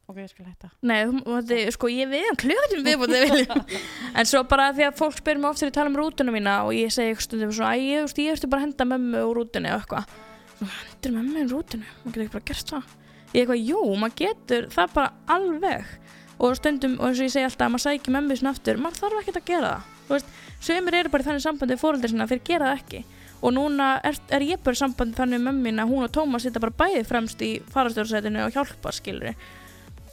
[0.08, 3.64] Ok, ég skal hætta Nei, þú- þetta, sko, ég við hann kljóðum viðbútið viljum.
[4.18, 6.53] En svo bara því að fólk spyrir mig oft þegar ég tala um rútuna mína
[6.68, 9.82] og ég segi stundum svona, æ, ég, eftir bara að henda mömmu úr rútunni og
[9.84, 10.16] eitthvað.
[10.64, 11.89] Hendur mömmu úr rútunni?
[12.05, 12.95] Maður getur ekki bara gert það.
[13.34, 15.91] Ég eitthvað, jú, maður getur það bara alveg.
[16.38, 18.99] Og stundum, og eins og ég segi alltaf, að maður sækir mömmu sinna aftur, maður
[19.03, 19.72] þarf ekkert að gera
[20.08, 20.34] það.
[20.64, 23.01] Sömur eru bara í þannig sambandi við fóreldir sinna, þeir gera það ekki.
[23.45, 26.45] Og núna er, er ég bara sambandi þannig með mömmu mín að hún og Tómas
[26.47, 29.30] sitja bara bæði fremst í farastjórnsætinu og hjálpa, skilur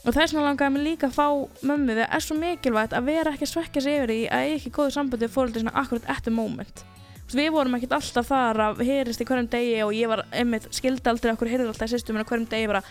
[0.05, 1.27] og þess vegna langaði mig líka að fá
[1.65, 4.59] mömmu það er svo mikilvægt að vera ekki að svekja sig yfir í að ég
[4.59, 6.85] ekki góðu sambandi fóröldi svona akkurat
[7.25, 10.21] Þú veist, við vorum ekkert alltaf þar að heyrist í hverjum degi og ég var
[10.29, 12.81] einmitt skildi aldrei okkur heyrði alltaf sýstum minna hverjum degi bara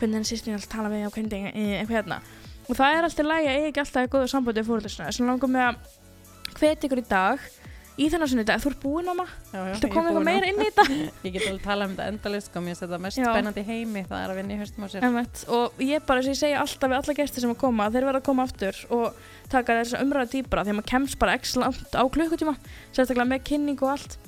[0.00, 1.52] hvernig henni sýstum ég alltaf tala við hverjum degi?
[1.54, 2.18] Eh, eitthvað hérna.
[2.66, 5.12] Og það er alltaf lægi að ég ekki alltaf góðu sambandi við fóröldi svona.
[5.12, 7.46] Þess vegna langar mig að hvetja ykkur í dag
[7.94, 9.24] í þennan sinni dag, þú ert búin mamma.
[9.52, 10.84] Þú komið búin það að- meira inn í þetta?
[11.26, 13.26] Ég get alveg talað um þetta endalist sko, mér finnst þetta mest Já.
[13.28, 15.06] spennandi í heimi það er að vinna í höstum á sér.
[15.06, 15.44] Einmitt.
[15.54, 18.08] og ég bara, þess að ég segja alltaf við alla gestir sem að koma, þeir
[18.08, 19.22] verða að koma aftur og
[19.54, 22.56] taka þessa umræða dýbra því að maður kemst bara x langt á klukkutíma
[22.90, 24.18] sérstaklega með kynning og allt.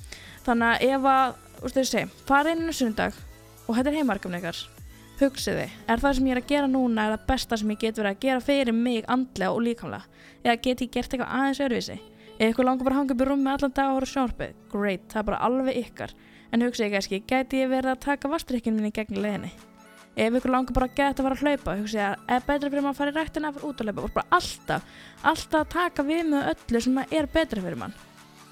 [0.47, 3.13] Þannig að ef að, þú veist þau segi fara inn á sundag
[3.67, 4.63] og þetta er heimarkefni ykkar
[5.17, 7.97] hugsiði, er það sem ég er að gera núna er það besta sem ég get
[7.97, 10.05] verið að gera fyrir mig andlega og líkamlega?
[10.45, 11.95] Eða get ég gert eitthvað aðeins öðruvísi
[12.37, 14.59] eða eitthvað langar bara að hanga upp í rúmi allan dag og horfa á sjónvarpið,
[14.73, 16.13] great, það er bara alveg ykkar.
[16.53, 19.51] En hugsiði kannski, gæti ég verið að taka vastrykkin minni gegn leðinni
[20.17, 22.69] ef ykkur langar bara að geta að fara að hlaupa hugsa ég að er betra
[22.71, 24.05] fyrir mann að fara í rættina að fara út að hlaupa?
[24.07, 24.95] Og bara alltaf,
[25.31, 27.93] alltaf að taka við með öllu sem er betra fyrir mann.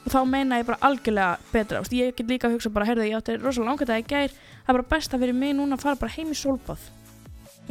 [0.05, 3.07] Og þá meina ég bara algjörlega betra Vist, ég get líka að hugsa bara, heyrðu,
[3.09, 5.87] ég átti rosalega langt að ég gær það er bara besta fyrir mig núna að
[5.87, 6.85] fara bara heim í sólbáð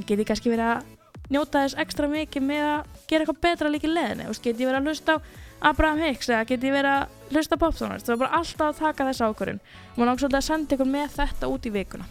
[0.01, 3.91] ég geti kannski verið að njóta þess ekstra mikið með að gera eitthvað betra líka
[3.91, 5.19] leðinni get ég verið að hlusta á
[5.65, 9.07] Abraham Hicks eða get ég verið að hlusta popsónast það er bara alltaf að taka
[9.09, 9.63] þessa ákvörðun.
[9.95, 12.09] Og maður svolítið að senda ykkur með þetta út í vikuna.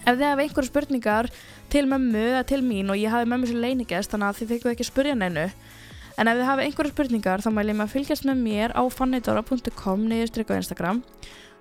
[0.00, 1.28] Ef þið hafa einhverju spurningar
[1.72, 4.72] til mömmu eða til mín og ég hafi mömmu sem leiningest þannig að þið fekkum
[4.72, 5.44] ekki spurja neinu.
[6.16, 10.08] En ef þið hafa einhverju spurningar þá mælum ég að fylgjast með mér á fannidora.com
[10.08, 11.04] niðurstrykk á Instagram.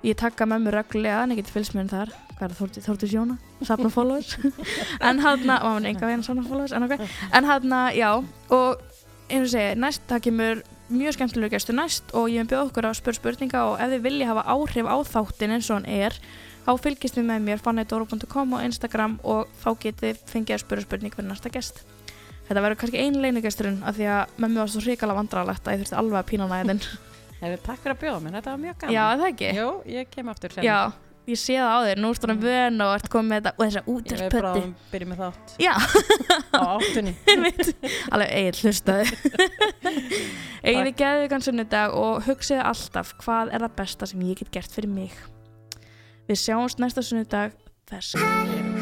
[0.07, 2.11] Ég taka mömmu reglulega en ég geti fylgst með henn þar.
[2.37, 3.35] Hvað er það, Þórti, Sjóna
[3.67, 4.37] safna followers?
[5.03, 7.09] En hann að, maður enga veginn safna followers en, okay.
[7.35, 8.85] en hann að, já og
[9.27, 12.87] eins og segja, næst það kemur mjög skemmtilegur gestur næst og ég vil bjóða okkur
[12.89, 16.17] að spur spurninga og ef þið vilja hafa áhrif á þáttin eins og hann er
[16.65, 21.15] þá fylgist þið með mér fannættoro.com og Instagram og þá getið fengið að spura spurning
[21.15, 21.83] fyrir næsta gest
[22.49, 25.75] Þetta verður kannski einu leinugesturinn af því að með mér var svo hrikala vandrarlegt að
[25.75, 26.81] ég þurfti alveg að pína næðin
[27.43, 29.51] Hefur takk fyrir að bjóða mér, þetta var mjög gaman Já, það ekki?
[29.59, 30.65] Jú, ég kem aftur senna.
[30.65, 33.51] Já, ég sé það á þér, nú erst þannig vön og ert komið með þetta
[33.51, 35.73] og þessa Ég vil útverspötti bráðum byrja með þátt Já,
[36.55, 37.13] á áttunni.
[38.13, 39.05] Alveg eigin hlustaði
[40.67, 44.53] Eigin við geðu kannski sunnudag og hugsiði alltaf hvað er það besta sem ég get
[44.59, 45.15] gert fyrir mig?
[46.29, 47.57] Við sjáumst næsta sunnudag
[47.89, 48.78] þess